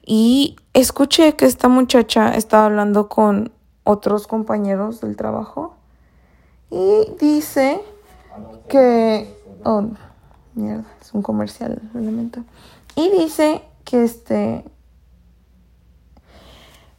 Y 0.06 0.56
escuché 0.73 1.36
que 1.36 1.45
esta 1.45 1.67
muchacha 1.67 2.36
estaba 2.36 2.65
hablando 2.65 3.10
con 3.10 3.52
otros 3.84 4.28
compañeros 4.28 5.02
del 5.02 5.15
trabajo 5.15 5.76
y 6.69 7.08
dice 7.19 7.82
que... 8.67 9.32
Oh, 9.63 9.84
mierda, 10.56 10.86
es 11.02 11.13
un 11.13 11.21
comercial, 11.21 11.82
elemento. 11.93 12.43
Y 12.95 13.10
dice 13.12 13.62
que 13.84 14.04
este... 14.04 14.65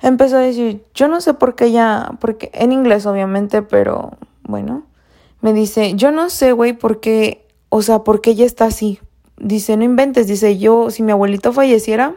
Empezó 0.04 0.36
a 0.36 0.40
decir, 0.40 0.84
yo 0.92 1.08
no 1.08 1.22
sé 1.22 1.32
por 1.32 1.54
qué 1.54 1.64
ella, 1.64 2.10
porque 2.20 2.50
en 2.52 2.72
inglés 2.72 3.06
obviamente, 3.06 3.62
pero 3.62 4.10
bueno, 4.42 4.84
me 5.40 5.54
dice, 5.54 5.94
yo 5.94 6.12
no 6.12 6.28
sé, 6.28 6.52
güey, 6.52 6.74
por 6.74 7.00
qué, 7.00 7.48
o 7.70 7.80
sea, 7.80 8.04
por 8.04 8.20
qué 8.20 8.32
ella 8.32 8.44
está 8.44 8.66
así. 8.66 9.00
Dice, 9.38 9.78
no 9.78 9.84
inventes, 9.84 10.26
dice, 10.26 10.58
yo, 10.58 10.90
si 10.90 11.02
mi 11.02 11.12
abuelito 11.12 11.54
falleciera, 11.54 12.16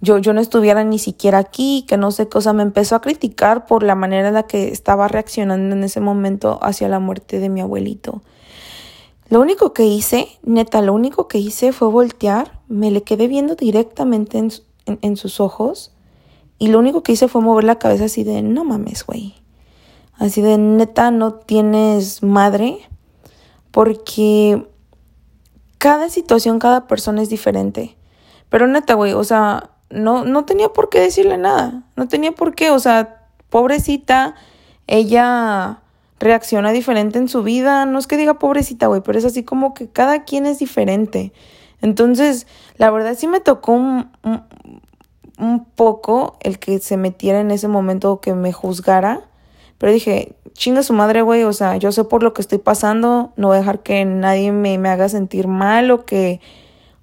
yo, 0.00 0.18
yo 0.18 0.32
no 0.32 0.40
estuviera 0.40 0.84
ni 0.84 1.00
siquiera 1.00 1.38
aquí, 1.38 1.84
que 1.88 1.96
no 1.96 2.12
sé 2.12 2.28
qué, 2.28 2.38
o 2.38 2.40
sea, 2.40 2.52
me 2.52 2.62
empezó 2.62 2.94
a 2.94 3.00
criticar 3.00 3.66
por 3.66 3.82
la 3.82 3.96
manera 3.96 4.28
en 4.28 4.34
la 4.34 4.44
que 4.44 4.68
estaba 4.68 5.08
reaccionando 5.08 5.74
en 5.74 5.82
ese 5.82 5.98
momento 5.98 6.60
hacia 6.62 6.88
la 6.88 7.00
muerte 7.00 7.40
de 7.40 7.48
mi 7.48 7.62
abuelito. 7.62 8.22
Lo 9.28 9.40
único 9.40 9.72
que 9.72 9.86
hice, 9.86 10.28
neta, 10.44 10.82
lo 10.82 10.92
único 10.92 11.26
que 11.26 11.38
hice 11.38 11.72
fue 11.72 11.88
voltear, 11.88 12.60
me 12.68 12.92
le 12.92 13.02
quedé 13.02 13.26
viendo 13.26 13.56
directamente 13.56 14.38
en, 14.38 14.52
en, 14.86 15.16
sus 15.16 15.40
ojos 15.40 15.93
y 16.58 16.68
lo 16.68 16.78
único 16.78 17.02
que 17.02 17.12
hice 17.12 17.28
fue 17.28 17.40
mover 17.40 17.64
la 17.64 17.78
cabeza 17.78 18.04
así 18.04 18.24
de, 18.24 18.42
no 18.42 18.64
mames, 18.64 19.04
güey. 19.04 19.34
Así 20.18 20.40
de, 20.42 20.58
neta, 20.58 21.10
no 21.10 21.34
tienes 21.34 22.22
madre 22.22 22.78
porque 23.70 24.66
cada 25.78 26.08
situación, 26.08 26.58
cada 26.58 26.86
persona 26.86 27.22
es 27.22 27.28
diferente. 27.28 27.96
Pero 28.48 28.68
neta, 28.68 28.94
güey, 28.94 29.12
o 29.12 29.24
sea, 29.24 29.70
no, 29.90 30.24
no 30.24 30.44
tenía 30.44 30.68
por 30.68 30.88
qué 30.88 31.00
decirle 31.00 31.38
nada. 31.38 31.82
No 31.96 32.06
tenía 32.08 32.32
por 32.32 32.54
qué, 32.54 32.70
o 32.70 32.78
sea, 32.78 33.26
pobrecita, 33.50 34.34
ella 34.86 35.80
reacciona 36.20 36.72
diferente 36.72 37.18
en 37.18 37.28
su 37.28 37.42
vida. 37.42 37.84
No 37.84 37.98
es 37.98 38.06
que 38.06 38.16
diga 38.16 38.38
pobrecita, 38.38 38.86
güey, 38.86 39.02
pero 39.02 39.18
es 39.18 39.24
así 39.24 39.42
como 39.42 39.74
que 39.74 39.88
cada 39.88 40.24
quien 40.24 40.46
es 40.46 40.58
diferente. 40.58 41.32
Entonces, 41.82 42.46
la 42.76 42.90
verdad 42.90 43.14
sí 43.16 43.26
me 43.26 43.40
tocó 43.40 43.72
un, 43.72 44.10
poco 45.74 46.36
el 46.40 46.58
que 46.58 46.78
se 46.78 46.96
metiera 46.96 47.40
en 47.40 47.50
ese 47.50 47.68
momento 47.68 48.20
que 48.20 48.34
me 48.34 48.52
juzgara. 48.52 49.22
Pero 49.78 49.92
dije, 49.92 50.36
chinga 50.52 50.82
su 50.82 50.92
madre, 50.92 51.22
güey, 51.22 51.44
o 51.44 51.52
sea, 51.52 51.76
yo 51.76 51.92
sé 51.92 52.04
por 52.04 52.22
lo 52.22 52.32
que 52.32 52.42
estoy 52.42 52.58
pasando, 52.58 53.32
no 53.36 53.48
voy 53.48 53.56
a 53.56 53.60
dejar 53.60 53.82
que 53.82 54.04
nadie 54.04 54.52
me, 54.52 54.78
me 54.78 54.88
haga 54.88 55.08
sentir 55.08 55.48
mal 55.48 55.90
o 55.90 56.04
que, 56.04 56.40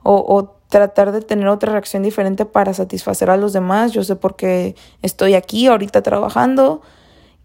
o, 0.03 0.15
o 0.15 0.55
tratar 0.69 1.11
de 1.11 1.21
tener 1.21 1.47
otra 1.47 1.73
reacción 1.73 2.01
diferente 2.01 2.45
para 2.45 2.73
satisfacer 2.73 3.29
a 3.29 3.37
los 3.37 3.53
demás. 3.53 3.91
Yo 3.91 4.03
sé 4.03 4.15
por 4.15 4.35
qué 4.35 4.75
estoy 5.01 5.35
aquí 5.35 5.67
ahorita 5.67 6.01
trabajando 6.01 6.81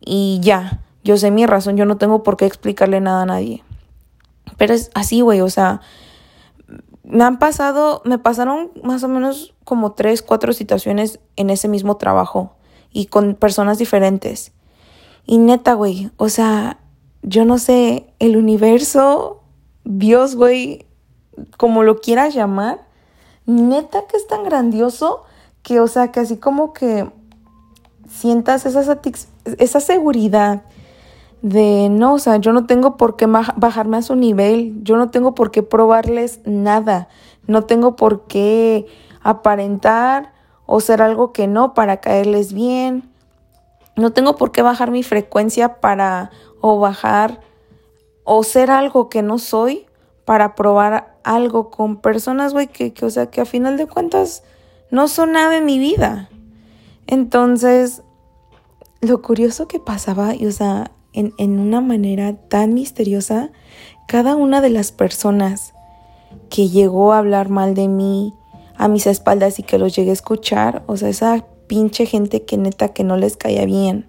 y 0.01 0.39
ya, 0.43 0.81
yo 1.03 1.17
sé 1.17 1.31
mi 1.31 1.45
razón, 1.45 1.77
yo 1.77 1.85
no 1.85 1.99
tengo 1.99 2.23
por 2.23 2.37
qué 2.37 2.47
explicarle 2.47 3.01
nada 3.01 3.23
a 3.23 3.27
nadie. 3.27 3.65
Pero 4.57 4.75
es 4.75 4.91
así, 4.95 5.21
güey, 5.21 5.41
o 5.41 5.51
sea, 5.51 5.81
me 7.07 7.25
han 7.25 7.39
pasado, 7.39 8.03
me 8.05 8.19
pasaron 8.19 8.71
más 8.83 9.03
o 9.05 9.09
menos 9.09 9.55
como 9.65 9.93
tres, 9.93 10.23
cuatro 10.23 10.53
situaciones 10.53 11.21
en 11.37 11.51
ese 11.51 11.69
mismo 11.69 11.97
trabajo 11.97 12.55
y 12.93 13.07
con 13.07 13.35
personas 13.35 13.79
diferentes. 13.79 14.53
Y 15.25 15.39
neta, 15.39 15.75
güey, 15.75 16.11
o 16.17 16.29
sea, 16.29 16.79
yo 17.23 17.45
no 17.45 17.59
sé, 17.59 18.13
el 18.19 18.37
universo, 18.37 19.43
Dios, 19.85 20.37
güey, 20.37 20.87
como 21.57 21.83
lo 21.83 22.01
quieras 22.01 22.35
llamar, 22.35 22.81
neta 23.47 24.03
que 24.09 24.17
es 24.17 24.27
tan 24.27 24.45
grandioso 24.45 25.23
que, 25.63 25.81
o 25.81 25.89
sea, 25.89 26.11
que 26.11 26.21
así 26.21 26.37
como 26.37 26.73
que 26.73 27.09
sientas 28.09 28.67
esa, 28.67 29.01
esa 29.59 29.81
seguridad 29.81 30.63
de, 31.47 31.89
no, 31.89 32.15
o 32.15 32.19
sea, 32.19 32.39
yo 32.39 32.53
no 32.53 32.67
tengo 32.67 32.97
por 32.97 33.15
qué 33.15 33.27
bajarme 33.27 33.99
a 33.99 34.03
su 34.03 34.17
nivel, 34.17 34.83
yo 34.83 34.97
no 34.97 35.11
tengo 35.11 35.37
por 35.37 35.53
qué 35.53 35.63
probarles 35.63 36.41
nada, 36.45 37.07
no 37.47 37.63
tengo 37.63 37.95
por 37.95 38.27
qué 38.27 38.87
aparentar 39.23 40.33
o 40.67 40.81
ser 40.81 41.03
algo 41.03 41.33
que 41.33 41.47
no 41.47 41.73
para 41.73 41.99
caerles 41.99 42.53
bien, 42.53 43.09
no 43.95 44.13
tengo 44.13 44.35
por 44.35 44.51
qué 44.51 44.63
bajar 44.63 44.91
mi 44.91 45.05
frecuencia 45.05 45.81
para 45.81 46.33
o 46.61 46.81
bajar 46.81 47.43
o 48.25 48.43
ser 48.43 48.73
algo 48.73 49.09
que 49.09 49.23
no 49.23 49.39
soy 49.39 49.87
para 50.25 50.57
probar 50.57 51.17
algo 51.23 51.71
con 51.71 51.99
personas, 51.99 52.55
güey, 52.55 52.67
que, 52.67 52.93
que, 52.93 53.07
o 53.07 53.11
sea, 53.11 53.31
que 53.31 53.41
a 53.41 53.45
final 53.45 53.77
de 53.77 53.87
cuentas 53.87 54.43
no 54.91 55.07
son 55.07 55.31
nada 55.31 55.57
en 55.57 55.65
mi 55.65 55.79
vida. 55.79 56.29
Entonces, 57.07 58.03
lo 59.01 59.23
curioso 59.23 59.69
que 59.69 59.79
pasaba, 59.79 60.35
y 60.35 60.47
o 60.47 60.51
sea, 60.51 60.91
en, 61.17 61.33
en 61.39 61.59
una 61.59 61.81
manera 61.81 62.35
tan 62.35 62.75
misteriosa, 62.75 63.51
cada 64.07 64.37
una 64.37 64.61
de 64.61 64.71
las 64.71 64.93
personas 64.93 65.75
que 66.49 66.69
llegó 66.69 67.13
a 67.13 67.19
hablar 67.19 67.49
mal 67.49 67.75
de 67.75 67.89
mí 67.89 68.33
a 68.77 68.89
mis 68.89 69.07
espaldas 69.07 69.59
y 69.59 69.63
que 69.63 69.79
los 69.79 69.97
llegué 69.97 70.11
a 70.11 70.15
escuchar, 70.15 70.85
o 70.87 70.97
sea, 70.97 71.09
esa 71.09 71.45
pinche 71.67 72.07
gente 72.07 72.45
que 72.45 72.57
neta 72.57 72.91
que 72.91 73.05
no 73.05 73.17
les 73.17 73.37
caía 73.37 73.65
bien. 73.65 74.07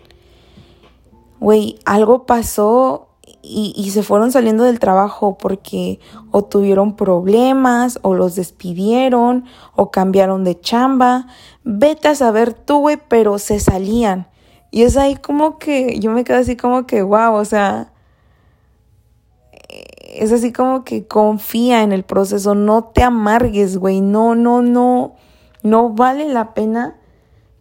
Güey, 1.40 1.80
algo 1.86 2.26
pasó 2.26 3.08
y, 3.42 3.92
se 3.92 4.04
fueron 4.04 4.32
saliendo 4.32 4.64
del 4.64 4.80
trabajo 4.80 5.38
porque 5.38 6.00
o 6.32 6.44
tuvieron 6.44 6.96
problemas 6.96 8.00
o 8.02 8.14
los 8.14 8.36
despidieron 8.36 9.46
o 9.76 9.90
cambiaron 9.92 10.44
de 10.44 10.60
chamba. 10.60 11.28
Vete 11.64 12.10
a 12.10 12.16
saber 12.16 12.54
tú, 12.54 12.80
güey, 12.80 12.98
pero 13.08 13.40
se 13.40 13.60
salían. 13.60 14.28
Y 14.72 14.84
es 14.84 14.98
ahí 14.98 15.16
como 15.16 15.60
que 15.60 16.00
yo 16.00 16.12
me 16.12 16.24
quedo 16.24 16.38
así 16.38 16.56
como 16.58 16.86
que, 16.86 17.02
wow, 17.02 17.34
o 17.34 17.46
sea, 17.46 17.92
es 20.18 20.32
así 20.32 20.52
como 20.52 20.84
que 20.84 21.08
confía 21.08 21.84
en 21.84 21.92
el 21.92 22.04
proceso, 22.04 22.56
no 22.56 22.86
te 22.86 23.04
amargues, 23.04 23.78
güey, 23.78 24.02
no, 24.02 24.36
no, 24.36 24.62
no, 24.62 25.16
no 25.64 25.90
vale 25.90 26.28
la 26.28 26.54
pena 26.54 26.98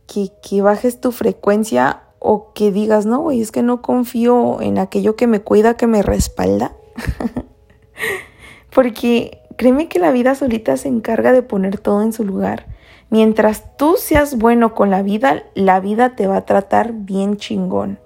que, 0.06 0.30
que 0.42 0.62
bajes 0.62 1.00
tu 1.00 1.12
frecuencia 1.12 2.02
o 2.18 2.52
que 2.54 2.72
digas, 2.72 3.06
no, 3.06 3.20
güey, 3.20 3.40
es 3.40 3.52
que 3.52 3.62
no 3.62 3.82
confío 3.82 4.60
en 4.60 4.78
aquello 4.78 5.16
que 5.16 5.26
me 5.26 5.40
cuida, 5.40 5.76
que 5.76 5.86
me 5.86 6.02
respalda. 6.02 6.72
Porque 8.74 9.42
créeme 9.56 9.88
que 9.88 9.98
la 9.98 10.10
vida 10.10 10.34
solita 10.34 10.76
se 10.76 10.88
encarga 10.88 11.32
de 11.32 11.42
poner 11.42 11.78
todo 11.78 12.02
en 12.02 12.12
su 12.12 12.24
lugar. 12.24 12.66
Mientras 13.08 13.76
tú 13.76 13.96
seas 13.98 14.36
bueno 14.36 14.74
con 14.74 14.90
la 14.90 15.02
vida, 15.02 15.44
la 15.54 15.80
vida 15.80 16.16
te 16.16 16.26
va 16.26 16.38
a 16.38 16.44
tratar 16.44 16.92
bien 16.92 17.36
chingón. 17.36 17.98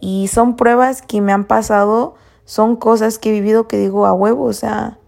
Y 0.00 0.28
son 0.28 0.56
pruebas 0.56 1.02
que 1.02 1.20
me 1.20 1.32
han 1.32 1.44
pasado, 1.44 2.14
son 2.44 2.76
cosas 2.76 3.18
que 3.18 3.30
he 3.30 3.32
vivido 3.32 3.68
que 3.68 3.78
digo 3.78 4.06
a 4.06 4.12
huevo, 4.12 4.44
o 4.44 4.52
sea, 4.52 4.98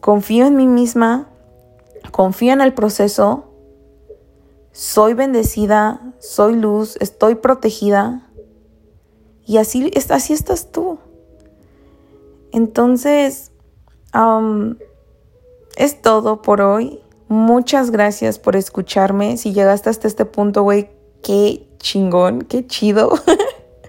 confío 0.00 0.46
en 0.46 0.56
mí 0.56 0.66
misma, 0.66 1.28
confío 2.10 2.52
en 2.52 2.60
el 2.60 2.74
proceso, 2.74 3.44
soy 4.72 5.14
bendecida, 5.14 6.14
soy 6.18 6.54
luz, 6.54 6.96
estoy 7.00 7.34
protegida. 7.34 8.28
Y 9.44 9.56
así, 9.56 9.90
así 10.10 10.32
estás 10.32 10.70
tú. 10.70 10.98
Entonces, 12.52 13.50
es 15.76 16.02
todo 16.02 16.42
por 16.42 16.60
hoy. 16.60 17.00
Muchas 17.28 17.90
gracias 17.90 18.38
por 18.38 18.56
escucharme. 18.56 19.36
Si 19.36 19.52
llegaste 19.52 19.90
hasta 19.90 20.08
este 20.08 20.24
punto, 20.24 20.62
güey, 20.62 20.88
qué 21.22 21.68
chingón, 21.78 22.42
qué 22.42 22.66
chido. 22.66 23.10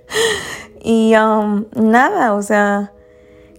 y 0.83 1.15
um, 1.15 1.65
nada, 1.73 2.33
o 2.33 2.41
sea, 2.41 2.91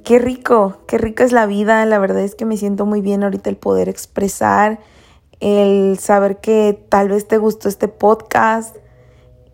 qué 0.05 0.19
rico, 0.19 0.79
qué 0.87 0.99
rica 0.99 1.25
es 1.25 1.33
la 1.33 1.47
vida. 1.47 1.87
La 1.87 1.99
verdad 1.99 2.21
es 2.21 2.35
que 2.35 2.45
me 2.45 2.59
siento 2.59 2.85
muy 2.85 3.01
bien 3.01 3.25
ahorita 3.25 3.49
el 3.49 3.57
poder 3.57 3.89
expresar, 3.89 4.81
el 5.41 5.99
saber 5.99 6.41
que 6.41 6.85
tal 6.91 7.09
vez 7.09 7.27
te 7.27 7.39
gustó 7.39 7.71
este 7.71 7.89
podcast, 7.89 8.77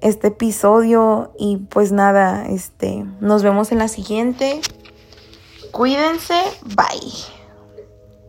este 0.01 0.29
episodio. 0.29 1.33
Y 1.39 1.59
pues 1.59 1.93
nada, 1.93 2.47
este, 2.49 3.05
nos 3.21 3.45
vemos 3.45 3.71
en 3.71 3.79
la 3.79 3.87
siguiente. 3.87 4.61
Cuídense, 5.71 6.41
bye. 6.75 7.36